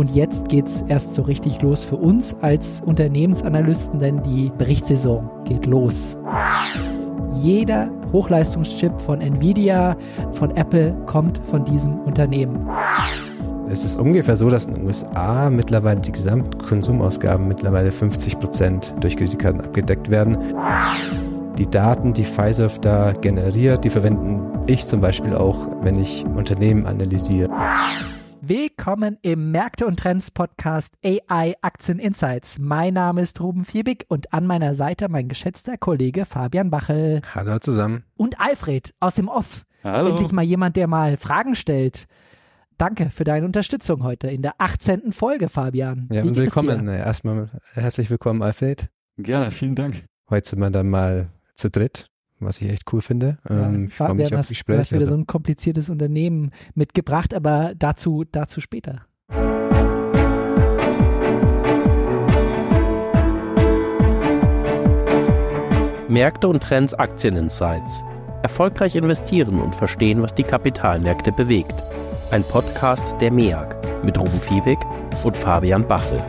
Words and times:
Und 0.00 0.14
jetzt 0.14 0.48
geht 0.48 0.66
es 0.66 0.82
erst 0.88 1.14
so 1.14 1.20
richtig 1.20 1.60
los 1.60 1.84
für 1.84 1.96
uns 1.96 2.34
als 2.40 2.80
Unternehmensanalysten, 2.80 3.98
denn 3.98 4.22
die 4.22 4.50
Berichtssaison 4.56 5.28
geht 5.44 5.66
los. 5.66 6.16
Jeder 7.32 7.90
Hochleistungschip 8.10 8.98
von 8.98 9.20
Nvidia, 9.20 9.94
von 10.32 10.56
Apple 10.56 10.94
kommt 11.04 11.36
von 11.46 11.66
diesem 11.66 11.98
Unternehmen. 12.00 12.66
Es 13.68 13.84
ist 13.84 14.00
ungefähr 14.00 14.36
so, 14.36 14.48
dass 14.48 14.64
in 14.64 14.76
den 14.76 14.86
USA 14.86 15.50
mittlerweile 15.50 16.00
die 16.00 16.12
Gesamtkonsumausgaben 16.12 17.46
mittlerweile 17.46 17.92
50 17.92 18.38
Prozent 18.38 18.94
durch 19.00 19.18
Kreditkarten 19.18 19.60
abgedeckt 19.60 20.10
werden. 20.10 20.38
Die 21.58 21.68
Daten, 21.68 22.14
die 22.14 22.24
Pfizer 22.24 22.70
da 22.80 23.12
generiert, 23.12 23.84
die 23.84 23.90
verwenden 23.90 24.46
ich 24.66 24.86
zum 24.86 25.02
Beispiel 25.02 25.34
auch, 25.34 25.58
wenn 25.82 26.00
ich 26.00 26.24
Unternehmen 26.24 26.86
analysiere. 26.86 27.50
Willkommen 28.50 29.16
im 29.22 29.52
Märkte 29.52 29.86
und 29.86 30.00
Trends 30.00 30.32
Podcast 30.32 30.96
AI 31.04 31.54
Aktien 31.62 32.00
Insights. 32.00 32.58
Mein 32.58 32.94
Name 32.94 33.20
ist 33.20 33.40
Ruben 33.40 33.64
Fiebig 33.64 34.06
und 34.08 34.32
an 34.34 34.44
meiner 34.44 34.74
Seite 34.74 35.08
mein 35.08 35.28
geschätzter 35.28 35.78
Kollege 35.78 36.24
Fabian 36.24 36.68
Bachel. 36.68 37.22
Hallo 37.32 37.60
zusammen. 37.60 38.02
Und 38.16 38.40
Alfred 38.40 38.92
aus 38.98 39.14
dem 39.14 39.28
Off. 39.28 39.64
Hallo. 39.84 40.10
Endlich 40.10 40.32
mal 40.32 40.42
jemand, 40.42 40.74
der 40.74 40.88
mal 40.88 41.16
Fragen 41.16 41.54
stellt. 41.54 42.08
Danke 42.76 43.10
für 43.10 43.22
deine 43.22 43.46
Unterstützung 43.46 44.02
heute 44.02 44.26
in 44.26 44.42
der 44.42 44.54
18. 44.58 45.12
Folge, 45.12 45.48
Fabian. 45.48 46.08
Ja, 46.10 46.22
und 46.22 46.34
willkommen. 46.34 46.86
dir? 46.86 46.96
Erstmal 46.96 47.50
herzlich 47.74 48.10
willkommen, 48.10 48.42
Alfred. 48.42 48.88
Gerne, 49.16 49.52
vielen 49.52 49.76
Dank. 49.76 50.06
Heute 50.28 50.48
sind 50.48 50.58
wir 50.58 50.70
dann 50.70 50.90
mal 50.90 51.28
zu 51.54 51.70
dritt, 51.70 52.08
was 52.40 52.60
ich 52.60 52.70
echt 52.70 52.92
cool 52.92 53.00
finde. 53.00 53.38
Ja, 53.48 53.66
Ähm, 53.66 53.86
ich 53.86 53.94
freue 53.94 54.14
mich 54.14 54.24
Fabian, 54.24 54.24
auf 54.24 54.26
die 54.28 54.30
du 54.32 54.38
hast 54.38 54.48
Gespräche. 54.48 54.94
wieder 54.96 55.06
so 55.06 55.12
Also, 55.14 55.22
ein 55.22 55.26
kompliziertes 55.26 55.90
Unternehmen 55.90 56.50
mitgebracht, 56.74 57.34
aber 57.34 57.72
dazu, 57.76 58.24
dazu 58.30 58.60
später. 58.60 59.06
Märkte 66.08 66.48
und 66.48 66.62
Trends 66.62 66.92
Aktieninsights. 66.94 68.02
Erfolgreich 68.42 68.96
investieren 68.96 69.60
und 69.60 69.74
verstehen, 69.74 70.22
was 70.22 70.34
die 70.34 70.42
Kapitalmärkte 70.42 71.30
bewegt. 71.30 71.84
Ein 72.30 72.42
Podcast 72.42 73.20
der 73.20 73.32
MEAG 73.32 73.76
mit 74.04 74.18
Ruben 74.18 74.40
Fiebig 74.40 74.78
und 75.24 75.36
Fabian 75.36 75.86
Bachel. 75.86 76.20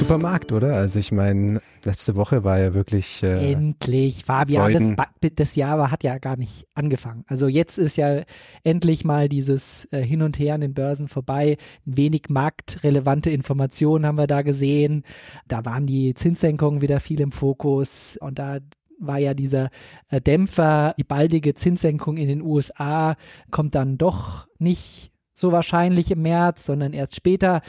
Supermarkt, 0.00 0.50
oder? 0.52 0.76
Also 0.76 0.98
ich 0.98 1.12
meine, 1.12 1.60
letzte 1.84 2.16
Woche 2.16 2.42
war 2.42 2.58
ja 2.58 2.72
wirklich 2.72 3.22
äh, 3.22 3.52
Endlich, 3.52 4.24
Fabian, 4.24 4.96
das, 4.96 5.30
das 5.34 5.56
Jahr 5.56 5.78
war, 5.78 5.90
hat 5.90 6.02
ja 6.02 6.16
gar 6.16 6.38
nicht 6.38 6.66
angefangen. 6.74 7.24
Also 7.26 7.48
jetzt 7.48 7.76
ist 7.76 7.96
ja 7.96 8.22
endlich 8.64 9.04
mal 9.04 9.28
dieses 9.28 9.86
äh, 9.92 10.00
Hin 10.00 10.22
und 10.22 10.38
Her 10.38 10.54
an 10.54 10.62
den 10.62 10.72
Börsen 10.72 11.06
vorbei. 11.06 11.58
Wenig 11.84 12.30
marktrelevante 12.30 13.28
Informationen 13.28 14.06
haben 14.06 14.16
wir 14.16 14.26
da 14.26 14.40
gesehen. 14.40 15.04
Da 15.48 15.66
waren 15.66 15.86
die 15.86 16.14
Zinssenkungen 16.14 16.80
wieder 16.80 16.98
viel 16.98 17.20
im 17.20 17.30
Fokus 17.30 18.16
und 18.22 18.38
da 18.38 18.58
war 18.98 19.18
ja 19.18 19.34
dieser 19.34 19.68
äh, 20.08 20.22
Dämpfer, 20.22 20.94
die 20.98 21.04
baldige 21.04 21.54
Zinssenkung 21.54 22.16
in 22.16 22.28
den 22.28 22.40
USA 22.40 23.16
kommt 23.50 23.74
dann 23.74 23.98
doch 23.98 24.46
nicht 24.58 25.12
so 25.34 25.52
wahrscheinlich 25.52 26.10
im 26.10 26.22
März, 26.22 26.64
sondern 26.64 26.94
erst 26.94 27.16
später. 27.16 27.60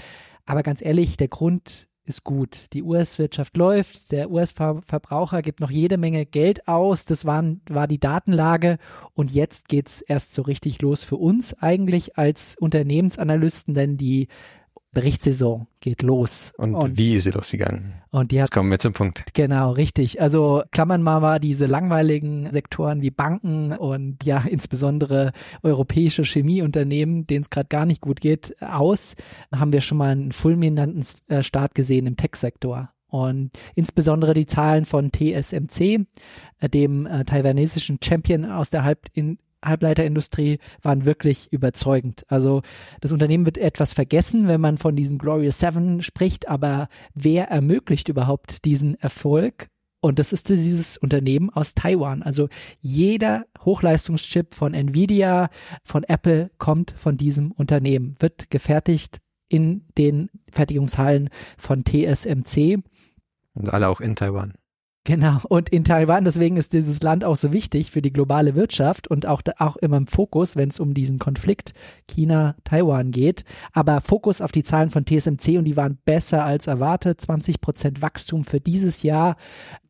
Aber 0.46 0.64
ganz 0.64 0.82
ehrlich, 0.82 1.18
der 1.18 1.28
Grund 1.28 1.90
ist 2.06 2.24
gut. 2.24 2.74
Die 2.74 2.84
US-Wirtschaft 2.84 3.56
läuft, 3.56 4.12
der 4.12 4.32
US-Verbraucher 4.32 5.42
gibt 5.42 5.60
noch 5.60 5.72
jede 5.72 5.98
Menge 5.98 6.26
Geld 6.26 6.68
aus. 6.68 7.06
Das 7.06 7.26
waren, 7.26 7.62
war 7.70 7.88
die 7.88 8.00
Datenlage. 8.00 8.78
Und 9.14 9.32
jetzt 9.32 9.68
geht's 9.68 10.02
erst 10.02 10.34
so 10.34 10.42
richtig 10.42 10.82
los 10.82 11.04
für 11.04 11.18
uns 11.18 11.54
eigentlich 11.54 12.18
als 12.18 12.56
Unternehmensanalysten, 12.60 13.74
denn 13.74 13.98
die 13.98 14.28
Berichtssaison 14.94 15.68
geht 15.80 16.02
los. 16.02 16.54
und, 16.58 16.76
und, 16.76 16.98
wie 16.98 17.14
ist 17.14 17.24
sie 17.24 17.32
losgegangen? 17.32 17.94
und 18.12 18.32
die 18.32 18.40
hat 18.40 18.48
Jetzt 18.48 18.54
kommen 18.54 18.70
wir 18.70 18.80
zum 18.80 18.94
Punkt. 18.94 19.24
Genau, 19.34 19.72
richtig. 19.72 20.22
Also 20.22 20.64
klammern 20.72 21.02
wir 21.02 21.20
mal 21.22 21.40
diese 21.40 21.66
langweiligen 21.66 22.52
Sektoren 22.52 23.02
wie 23.02 23.10
Banken 23.10 23.72
und 23.72 24.24
ja 24.26 24.44
insbesondere 24.48 25.32
europäische 25.64 26.24
Chemieunternehmen, 26.24 27.26
denen 27.26 27.44
es 27.44 27.50
gerade 27.50 27.70
gar 27.70 27.86
nicht 27.86 28.02
gut 28.02 28.20
geht, 28.20 28.62
aus. 28.62 29.16
Haben 29.54 29.72
wir 29.72 29.82
schon 29.82 29.98
mal 29.98 30.12
einen 30.12 30.32
fulminanten 30.34 31.06
äh, 31.30 31.42
Start 31.42 31.74
gesehen 31.74 32.06
im 32.06 32.18
Tech-Sektor. 32.18 32.92
Und 33.08 33.52
insbesondere 33.76 34.34
die 34.34 34.46
Zahlen 34.46 34.86
von 34.86 35.12
TSMC, 35.12 36.06
äh, 36.60 36.70
dem 36.70 37.06
äh, 37.06 37.26
taiwanesischen 37.26 38.00
Champion 38.04 38.46
aus 38.46 38.70
der 38.70 38.84
Halb 38.84 39.08
in 39.14 39.38
Halbleiterindustrie 39.64 40.60
waren 40.82 41.06
wirklich 41.06 41.52
überzeugend. 41.52 42.26
Also 42.28 42.62
das 43.00 43.12
Unternehmen 43.12 43.46
wird 43.46 43.58
etwas 43.58 43.94
vergessen, 43.94 44.48
wenn 44.48 44.62
man 44.62 44.78
von 44.78 44.96
diesen 44.96 45.18
Glorious 45.18 45.60
Seven 45.60 46.02
spricht, 46.02 46.48
aber 46.48 46.88
wer 47.14 47.50
ermöglicht 47.50 48.10
überhaupt 48.10 48.66
diesen 48.66 48.96
Erfolg? 49.00 49.68
Und 50.02 50.18
das 50.18 50.34
ist 50.34 50.50
dieses 50.50 50.98
Unternehmen 50.98 51.52
aus 51.52 51.76
Taiwan. 51.76 52.24
Also 52.24 52.50
jeder 52.80 53.46
Hochleistungschip 53.64 54.56
von 54.56 54.74
Nvidia, 54.74 55.50
von 55.84 56.04
Apple 56.04 56.50
kommt 56.58 56.92
von 56.92 57.18
diesem 57.18 57.52
Unternehmen, 57.52 58.16
wird 58.20 58.50
gefertigt 58.50 59.20
in 59.48 59.86
den 59.98 60.32
Fertigungshallen 60.52 61.30
von 61.58 61.84
TSMC. 61.86 62.80
Und 63.54 63.70
alle 63.70 63.90
auch 63.90 64.02
in 64.02 64.16
Taiwan. 64.16 64.54
Genau, 65.04 65.40
und 65.50 65.70
in 65.70 65.84
Taiwan, 65.84 66.26
deswegen 66.26 66.58
ist 66.58 66.74
dieses 66.74 67.02
Land 67.02 67.24
auch 67.24 67.36
so 67.36 67.52
wichtig 67.52 67.90
für 67.90 68.04
die 68.04 68.14
globale 68.14 68.54
Wirtschaft 68.54 69.08
und 69.08 69.26
auch, 69.26 69.42
auch 69.58 69.76
immer 69.78 69.98
im 69.98 70.06
Fokus, 70.06 70.56
wenn 70.56 70.70
es 70.70 70.80
um 70.80 70.94
diesen 70.94 71.18
Konflikt 71.18 71.74
China-Taiwan 72.08 73.10
geht. 73.10 73.44
Aber 73.74 74.02
Fokus 74.02 74.42
auf 74.42 74.52
die 74.52 74.62
Zahlen 74.62 74.92
von 74.92 75.08
TSMC 75.08 75.58
und 75.58 75.66
die 75.66 75.76
waren 75.76 75.98
besser 76.06 76.46
als 76.46 76.68
erwartet. 76.68 77.20
20 77.20 77.62
Prozent 77.62 78.04
Wachstum 78.04 78.44
für 78.44 78.60
dieses 78.60 79.02
Jahr 79.02 79.38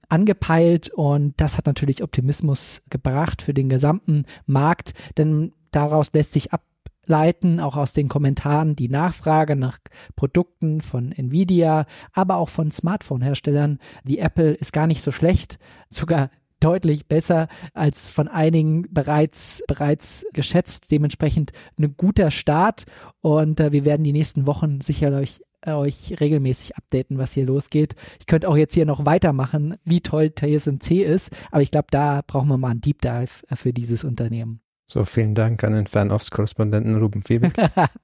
angepeilt 0.07 0.89
und 0.93 1.33
das 1.37 1.57
hat 1.57 1.65
natürlich 1.65 2.03
Optimismus 2.03 2.81
gebracht 2.89 3.41
für 3.41 3.53
den 3.53 3.67
gesamten 3.67 4.25
Markt, 4.45 4.93
denn 5.17 5.53
daraus 5.71 6.11
lässt 6.13 6.33
sich 6.33 6.53
ableiten, 7.01 7.59
auch 7.59 7.75
aus 7.75 7.93
den 7.93 8.07
Kommentaren, 8.07 8.75
die 8.75 8.89
Nachfrage 8.89 9.55
nach 9.55 9.79
Produkten 10.15 10.81
von 10.81 11.11
Nvidia, 11.11 11.85
aber 12.13 12.37
auch 12.37 12.49
von 12.49 12.71
Smartphone-Herstellern 12.71 13.79
wie 14.03 14.19
Apple 14.19 14.51
ist 14.53 14.73
gar 14.73 14.87
nicht 14.87 15.01
so 15.01 15.11
schlecht, 15.11 15.57
sogar 15.89 16.29
deutlich 16.59 17.07
besser 17.07 17.47
als 17.73 18.11
von 18.11 18.27
einigen 18.27 18.85
bereits 18.91 19.63
bereits 19.67 20.25
geschätzt. 20.31 20.91
Dementsprechend 20.91 21.53
ein 21.79 21.95
guter 21.97 22.29
Start 22.29 22.85
und 23.21 23.59
äh, 23.59 23.71
wir 23.71 23.83
werden 23.83 24.03
die 24.03 24.13
nächsten 24.13 24.45
Wochen 24.45 24.79
sicherlich 24.79 25.41
äh, 25.61 25.71
euch 25.71 26.19
regelmäßig 26.19 26.77
updaten, 26.77 27.17
was 27.17 27.33
hier 27.33 27.47
losgeht. 27.47 27.95
Ich 28.19 28.27
könnte 28.27 28.47
auch 28.47 28.57
jetzt 28.57 28.75
hier 28.75 28.85
noch 28.85 29.05
weitermachen, 29.05 29.75
wie 29.85 30.01
toll 30.01 30.29
TSMC 30.35 31.01
ist, 31.01 31.31
aber 31.49 31.63
ich 31.63 31.71
glaube, 31.71 31.87
da 31.89 32.21
brauchen 32.25 32.49
wir 32.49 32.57
mal 32.57 32.69
einen 32.69 32.81
Deep 32.81 33.01
Dive 33.01 33.43
äh, 33.49 33.55
für 33.55 33.73
dieses 33.73 34.03
Unternehmen. 34.03 34.61
So, 34.91 35.05
vielen 35.05 35.35
Dank 35.35 35.63
an 35.63 35.71
den 35.71 35.87
Fernost-Korrespondenten 35.87 36.97
Ruben 36.97 37.23
Fiebig. 37.23 37.53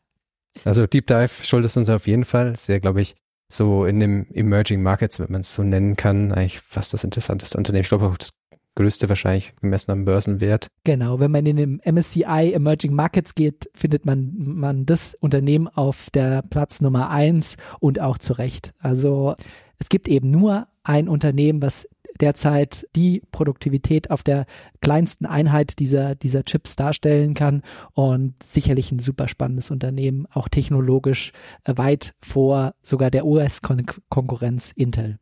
also 0.63 0.87
Deep 0.87 1.05
Dive 1.05 1.43
schuldest 1.43 1.75
uns 1.75 1.89
auf 1.89 2.07
jeden 2.07 2.23
Fall. 2.23 2.53
Ist 2.53 2.69
ja, 2.69 2.79
glaube 2.79 3.01
ich, 3.01 3.17
so 3.49 3.83
in 3.83 3.99
dem 3.99 4.25
Emerging 4.31 4.81
Markets, 4.81 5.19
wenn 5.19 5.29
man 5.29 5.41
es 5.41 5.53
so 5.53 5.63
nennen 5.63 5.97
kann, 5.97 6.31
eigentlich 6.31 6.61
fast 6.61 6.93
das 6.93 7.03
interessanteste 7.03 7.57
Unternehmen. 7.57 7.81
Ich 7.81 7.89
glaube 7.89 8.05
auch 8.05 8.17
das 8.17 8.29
größte 8.75 9.09
wahrscheinlich 9.09 9.53
gemessen 9.59 9.91
am 9.91 10.05
Börsenwert. 10.05 10.67
Genau, 10.85 11.19
wenn 11.19 11.29
man 11.29 11.45
in 11.45 11.57
den 11.57 11.81
MSCI 11.83 12.53
Emerging 12.53 12.93
Markets 12.93 13.35
geht, 13.35 13.69
findet 13.75 14.05
man, 14.05 14.31
man 14.37 14.85
das 14.85 15.13
Unternehmen 15.19 15.67
auf 15.67 16.09
der 16.11 16.41
Platz 16.41 16.79
Nummer 16.79 17.09
eins 17.09 17.57
und 17.81 17.99
auch 17.99 18.17
zu 18.17 18.31
Recht. 18.31 18.73
Also 18.79 19.35
es 19.77 19.89
gibt 19.89 20.07
eben 20.07 20.31
nur 20.31 20.67
ein 20.83 21.09
Unternehmen, 21.09 21.61
was 21.61 21.85
derzeit 22.21 22.87
die 22.95 23.21
Produktivität 23.31 24.11
auf 24.11 24.23
der 24.23 24.45
kleinsten 24.81 25.25
Einheit 25.25 25.79
dieser, 25.79 26.15
dieser 26.15 26.43
Chips 26.43 26.75
darstellen 26.75 27.33
kann 27.33 27.61
und 27.93 28.35
sicherlich 28.43 28.91
ein 28.91 28.99
super 28.99 29.27
spannendes 29.27 29.71
Unternehmen, 29.71 30.27
auch 30.31 30.47
technologisch 30.49 31.31
äh, 31.63 31.73
weit 31.77 32.13
vor 32.21 32.73
sogar 32.81 33.11
der 33.11 33.25
US-Konkurrenz 33.25 34.71
Intel. 34.75 35.19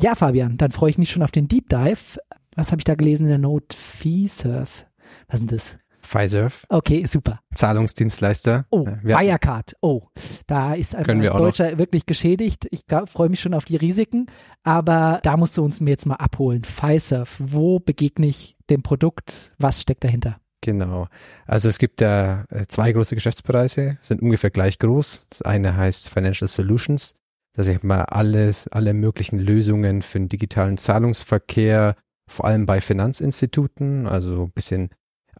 Ja, 0.00 0.14
Fabian, 0.14 0.56
dann 0.56 0.72
freue 0.72 0.90
ich 0.90 0.98
mich 0.98 1.10
schon 1.10 1.22
auf 1.22 1.30
den 1.30 1.48
Deep 1.48 1.68
Dive. 1.68 2.18
Was 2.54 2.72
habe 2.72 2.80
ich 2.80 2.84
da 2.84 2.94
gelesen 2.94 3.24
in 3.24 3.30
der 3.30 3.38
Note? 3.38 3.76
Fee-Surf. 3.76 4.86
Was 5.28 5.40
ist 5.40 5.50
denn 5.50 5.56
das? 5.56 5.76
Fiserv, 6.12 6.66
Okay, 6.68 7.06
super. 7.06 7.40
Zahlungsdienstleister. 7.54 8.66
Oh, 8.70 8.86
wir 9.02 9.18
Wirecard. 9.18 9.76
Oh, 9.80 10.02
da 10.46 10.74
ist 10.74 10.94
ein 10.94 11.22
wir 11.22 11.30
Deutscher 11.30 11.78
wirklich 11.78 12.04
geschädigt. 12.04 12.68
Ich 12.70 12.84
freue 13.06 13.30
mich 13.30 13.40
schon 13.40 13.54
auf 13.54 13.64
die 13.64 13.76
Risiken, 13.76 14.26
aber 14.62 15.20
da 15.22 15.38
musst 15.38 15.56
du 15.56 15.64
uns 15.64 15.80
mir 15.80 15.90
jetzt 15.90 16.04
mal 16.04 16.16
abholen. 16.16 16.64
Fiserv, 16.64 17.36
wo 17.38 17.78
begegne 17.78 18.26
ich 18.26 18.56
dem 18.68 18.82
Produkt? 18.82 19.54
Was 19.58 19.80
steckt 19.80 20.04
dahinter? 20.04 20.38
Genau. 20.60 21.08
Also 21.46 21.70
es 21.70 21.78
gibt 21.78 22.02
da 22.02 22.44
äh, 22.50 22.66
zwei 22.68 22.92
große 22.92 23.14
Geschäftsbereiche, 23.14 23.98
sind 24.02 24.20
ungefähr 24.20 24.50
gleich 24.50 24.78
groß. 24.78 25.26
Das 25.30 25.42
eine 25.42 25.76
heißt 25.76 26.10
Financial 26.10 26.46
Solutions, 26.46 27.14
dass 27.54 27.68
ich 27.68 27.82
mal 27.82 28.02
alles, 28.02 28.68
alle 28.68 28.92
möglichen 28.92 29.38
Lösungen 29.38 30.02
für 30.02 30.18
den 30.18 30.28
digitalen 30.28 30.76
Zahlungsverkehr, 30.76 31.96
vor 32.30 32.44
allem 32.44 32.66
bei 32.66 32.82
Finanzinstituten, 32.82 34.06
also 34.06 34.44
ein 34.44 34.52
bisschen 34.52 34.90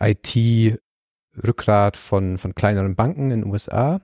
IT 0.02 0.78
Rückgrat 1.42 1.96
von, 1.96 2.38
von 2.38 2.54
kleineren 2.54 2.94
Banken 2.94 3.30
in 3.30 3.42
den 3.42 3.50
USA. 3.50 4.00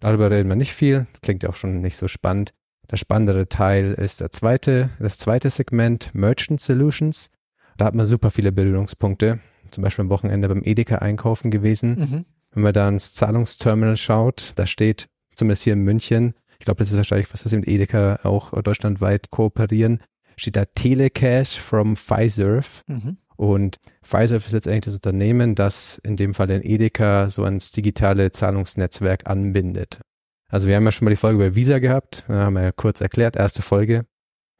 Darüber 0.00 0.30
reden 0.30 0.48
wir 0.48 0.56
nicht 0.56 0.72
viel, 0.72 1.06
klingt 1.22 1.42
ja 1.42 1.50
auch 1.50 1.56
schon 1.56 1.80
nicht 1.80 1.96
so 1.96 2.08
spannend. 2.08 2.52
Der 2.90 2.96
spannendere 2.96 3.48
Teil 3.48 3.92
ist 3.92 4.20
der 4.20 4.32
zweite, 4.32 4.90
das 4.98 5.16
zweite 5.16 5.48
Segment, 5.48 6.14
Merchant 6.14 6.60
Solutions. 6.60 7.30
Da 7.76 7.84
hat 7.84 7.94
man 7.94 8.06
super 8.06 8.30
viele 8.30 8.50
Berührungspunkte. 8.50 9.38
Zum 9.70 9.82
Beispiel 9.84 10.02
am 10.02 10.10
Wochenende 10.10 10.48
beim 10.48 10.62
Edeka 10.64 10.96
einkaufen 10.96 11.50
gewesen. 11.50 11.98
Mhm. 11.98 12.24
Wenn 12.52 12.62
man 12.64 12.72
da 12.72 12.88
ins 12.88 13.14
Zahlungsterminal 13.14 13.96
schaut, 13.96 14.52
da 14.56 14.66
steht, 14.66 15.08
zumindest 15.34 15.62
hier 15.62 15.74
in 15.74 15.84
München, 15.84 16.34
ich 16.58 16.64
glaube, 16.64 16.78
das 16.78 16.90
ist 16.90 16.96
wahrscheinlich 16.96 17.32
was, 17.32 17.44
das 17.44 17.52
mit 17.52 17.68
Edeka 17.68 18.20
auch 18.24 18.50
deutschlandweit 18.60 19.30
kooperieren, 19.30 20.02
steht 20.36 20.56
da 20.56 20.64
Telecash 20.64 21.58
from 21.58 21.96
Fiserv. 21.96 22.82
Mhm. 22.86 23.18
Und 23.40 23.78
Fiserv 24.02 24.44
ist 24.44 24.52
letztendlich 24.52 24.84
das 24.84 24.96
Unternehmen, 24.96 25.54
das 25.54 25.98
in 26.04 26.18
dem 26.18 26.34
Fall 26.34 26.48
den 26.48 26.62
Edeka 26.62 27.30
so 27.30 27.42
ans 27.42 27.70
digitale 27.70 28.32
Zahlungsnetzwerk 28.32 29.26
anbindet. 29.30 30.02
Also 30.50 30.68
wir 30.68 30.76
haben 30.76 30.84
ja 30.84 30.92
schon 30.92 31.06
mal 31.06 31.10
die 31.10 31.16
Folge 31.16 31.46
über 31.46 31.54
Visa 31.54 31.78
gehabt, 31.78 32.28
haben 32.28 32.56
wir 32.56 32.64
ja 32.64 32.72
kurz 32.72 33.00
erklärt, 33.00 33.36
erste 33.36 33.62
Folge. 33.62 34.04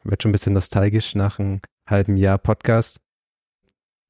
Wird 0.02 0.22
schon 0.22 0.30
ein 0.30 0.32
bisschen 0.32 0.54
nostalgisch 0.54 1.14
nach 1.14 1.38
einem 1.38 1.60
halben 1.86 2.16
Jahr 2.16 2.38
Podcast. 2.38 3.02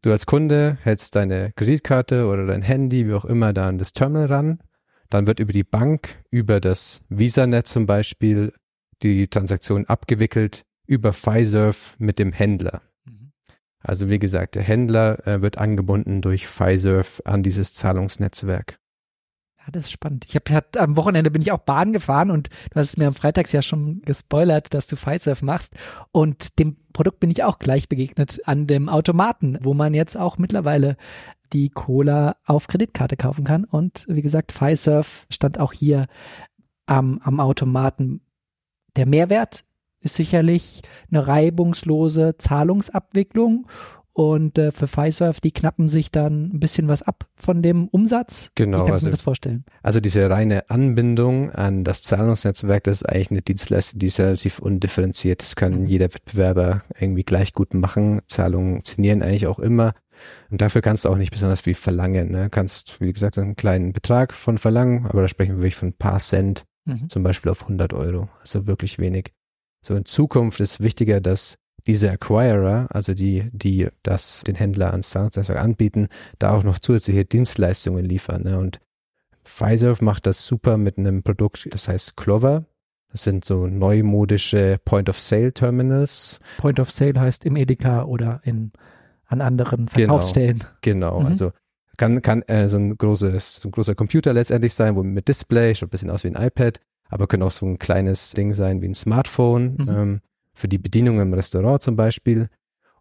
Du 0.02 0.12
als 0.12 0.26
Kunde 0.26 0.78
hältst 0.82 1.16
deine 1.16 1.50
Kreditkarte 1.56 2.28
oder 2.28 2.46
dein 2.46 2.62
Handy, 2.62 3.08
wie 3.08 3.14
auch 3.14 3.24
immer, 3.24 3.52
da 3.52 3.66
an 3.66 3.78
das 3.78 3.92
Terminal 3.92 4.26
ran. 4.26 4.62
Dann 5.08 5.26
wird 5.26 5.40
über 5.40 5.52
die 5.52 5.64
Bank, 5.64 6.22
über 6.30 6.60
das 6.60 7.02
VisaNet 7.08 7.66
zum 7.66 7.86
Beispiel, 7.86 8.52
die 9.02 9.26
Transaktion 9.26 9.86
abgewickelt 9.86 10.62
über 10.86 11.12
Fiserv 11.12 11.96
mit 11.98 12.20
dem 12.20 12.32
Händler. 12.32 12.82
Also 13.82 14.10
wie 14.10 14.18
gesagt, 14.18 14.54
der 14.54 14.62
Händler 14.62 15.26
äh, 15.26 15.42
wird 15.42 15.58
angebunden 15.58 16.20
durch 16.20 16.46
Fiserv 16.46 17.22
an 17.24 17.42
dieses 17.42 17.72
Zahlungsnetzwerk. 17.72 18.78
Ja, 19.58 19.64
das 19.72 19.84
ist 19.84 19.92
spannend. 19.92 20.26
Ich 20.26 20.34
habe 20.34 20.64
am 20.78 20.96
Wochenende 20.96 21.30
bin 21.30 21.42
ich 21.42 21.52
auch 21.52 21.58
Bahn 21.58 21.92
gefahren 21.92 22.30
und 22.30 22.48
du 22.70 22.76
hast 22.78 22.98
mir 22.98 23.06
am 23.06 23.14
Freitags 23.14 23.52
ja 23.52 23.62
schon 23.62 24.02
gespoilert, 24.02 24.72
dass 24.72 24.86
du 24.86 24.96
Fiserv 24.96 25.42
machst 25.42 25.74
und 26.12 26.58
dem 26.58 26.76
Produkt 26.92 27.20
bin 27.20 27.30
ich 27.30 27.44
auch 27.44 27.58
gleich 27.58 27.88
begegnet 27.88 28.40
an 28.46 28.66
dem 28.66 28.88
Automaten, 28.88 29.58
wo 29.62 29.74
man 29.74 29.94
jetzt 29.94 30.16
auch 30.16 30.38
mittlerweile 30.38 30.96
die 31.52 31.68
Cola 31.68 32.36
auf 32.44 32.68
Kreditkarte 32.68 33.16
kaufen 33.16 33.44
kann 33.44 33.64
und 33.64 34.06
wie 34.08 34.22
gesagt, 34.22 34.52
Fiserv 34.52 35.26
stand 35.30 35.58
auch 35.58 35.72
hier 35.72 36.06
am, 36.86 37.20
am 37.22 37.40
Automaten. 37.40 38.22
Der 38.96 39.06
Mehrwert 39.06 39.64
ist 40.00 40.14
sicherlich 40.14 40.82
eine 41.10 41.26
reibungslose 41.26 42.36
Zahlungsabwicklung 42.38 43.66
und 44.12 44.58
äh, 44.58 44.72
für 44.72 44.86
Fiserv, 44.86 45.40
die 45.40 45.52
knappen 45.52 45.88
sich 45.88 46.10
dann 46.10 46.50
ein 46.52 46.60
bisschen 46.60 46.88
was 46.88 47.02
ab 47.02 47.26
von 47.36 47.62
dem 47.62 47.88
Umsatz. 47.88 48.50
Genau. 48.54 48.78
Wie 48.78 48.80
kann 48.80 48.88
ich 48.88 48.92
also, 48.94 49.06
mir 49.06 49.12
das 49.12 49.22
vorstellen? 49.22 49.64
Also 49.82 50.00
diese 50.00 50.28
reine 50.28 50.68
Anbindung 50.68 51.50
an 51.52 51.84
das 51.84 52.02
Zahlungsnetzwerk, 52.02 52.84
das 52.84 53.02
ist 53.02 53.08
eigentlich 53.08 53.30
eine 53.30 53.42
Dienstleistung, 53.42 53.98
die 53.98 54.06
ist 54.06 54.18
relativ 54.18 54.58
undifferenziert. 54.58 55.42
Das 55.42 55.56
kann 55.56 55.82
mhm. 55.82 55.86
jeder 55.86 56.12
Wettbewerber 56.12 56.82
irgendwie 56.98 57.22
gleich 57.22 57.52
gut 57.52 57.72
machen. 57.72 58.20
Zahlungen 58.26 58.74
funktionieren 58.74 59.22
eigentlich 59.22 59.46
auch 59.46 59.58
immer. 59.58 59.94
Und 60.50 60.60
dafür 60.60 60.82
kannst 60.82 61.04
du 61.04 61.08
auch 61.08 61.16
nicht 61.16 61.30
besonders 61.30 61.62
viel 61.62 61.74
verlangen. 61.74 62.30
Ne? 62.30 62.50
Kannst, 62.50 63.00
wie 63.00 63.12
gesagt, 63.12 63.38
einen 63.38 63.56
kleinen 63.56 63.92
Betrag 63.92 64.34
von 64.34 64.58
verlangen, 64.58 65.06
aber 65.06 65.22
da 65.22 65.28
sprechen 65.28 65.52
wir 65.52 65.58
wirklich 65.58 65.76
von 65.76 65.90
ein 65.90 65.94
paar 65.94 66.18
Cent, 66.18 66.64
mhm. 66.84 67.08
zum 67.08 67.22
Beispiel 67.22 67.50
auf 67.50 67.62
100 67.62 67.94
Euro. 67.94 68.28
Also 68.40 68.66
wirklich 68.66 68.98
wenig. 68.98 69.32
So 69.82 69.94
in 69.94 70.04
Zukunft 70.04 70.60
ist 70.60 70.80
wichtiger, 70.80 71.20
dass 71.20 71.56
diese 71.86 72.10
Acquirer, 72.10 72.86
also 72.90 73.14
die, 73.14 73.48
die 73.52 73.88
das 74.02 74.42
den 74.42 74.54
Händler 74.54 74.90
ans 74.92 75.10
Zahlungsnetzwerk 75.10 75.58
anbieten, 75.58 76.08
da 76.38 76.54
auch 76.54 76.62
noch 76.62 76.78
zusätzliche 76.78 77.24
Dienstleistungen 77.24 78.04
liefern. 78.04 78.42
Ne? 78.42 78.58
Und 78.58 78.80
Pfizer 79.44 79.94
macht 80.00 80.26
das 80.26 80.46
super 80.46 80.76
mit 80.76 80.98
einem 80.98 81.22
Produkt, 81.22 81.68
das 81.72 81.88
heißt 81.88 82.16
Clover. 82.16 82.66
Das 83.10 83.24
sind 83.24 83.44
so 83.44 83.66
neumodische 83.66 84.78
Point-of-Sale-Terminals. 84.84 86.38
Point-of-Sale 86.58 87.18
heißt 87.18 87.44
im 87.44 87.56
Edeka 87.56 88.04
oder 88.04 88.40
in, 88.44 88.72
an 89.26 89.40
anderen 89.40 89.86
genau. 89.86 89.90
Verkaufsstellen. 89.90 90.62
Genau, 90.82 91.16
genau. 91.16 91.20
Mhm. 91.20 91.26
also 91.26 91.52
kann, 91.96 92.22
kann 92.22 92.42
äh, 92.42 92.68
so, 92.68 92.78
ein 92.78 92.96
großes, 92.96 93.56
so 93.56 93.68
ein 93.68 93.72
großer 93.72 93.94
Computer 93.94 94.32
letztendlich 94.32 94.74
sein, 94.74 94.96
wo 94.96 95.02
mit 95.02 95.28
Display, 95.28 95.74
schaut 95.74 95.88
ein 95.88 95.90
bisschen 95.90 96.10
aus 96.10 96.24
wie 96.24 96.28
ein 96.28 96.40
iPad, 96.40 96.80
aber 97.10 97.26
können 97.26 97.42
auch 97.42 97.50
so 97.50 97.66
ein 97.66 97.78
kleines 97.78 98.32
Ding 98.32 98.54
sein 98.54 98.80
wie 98.80 98.88
ein 98.88 98.94
Smartphone. 98.94 99.76
Mhm. 99.78 99.88
Ähm, 99.88 100.20
für 100.54 100.68
die 100.68 100.78
Bedienung 100.78 101.20
im 101.20 101.34
Restaurant 101.34 101.82
zum 101.82 101.96
Beispiel. 101.96 102.48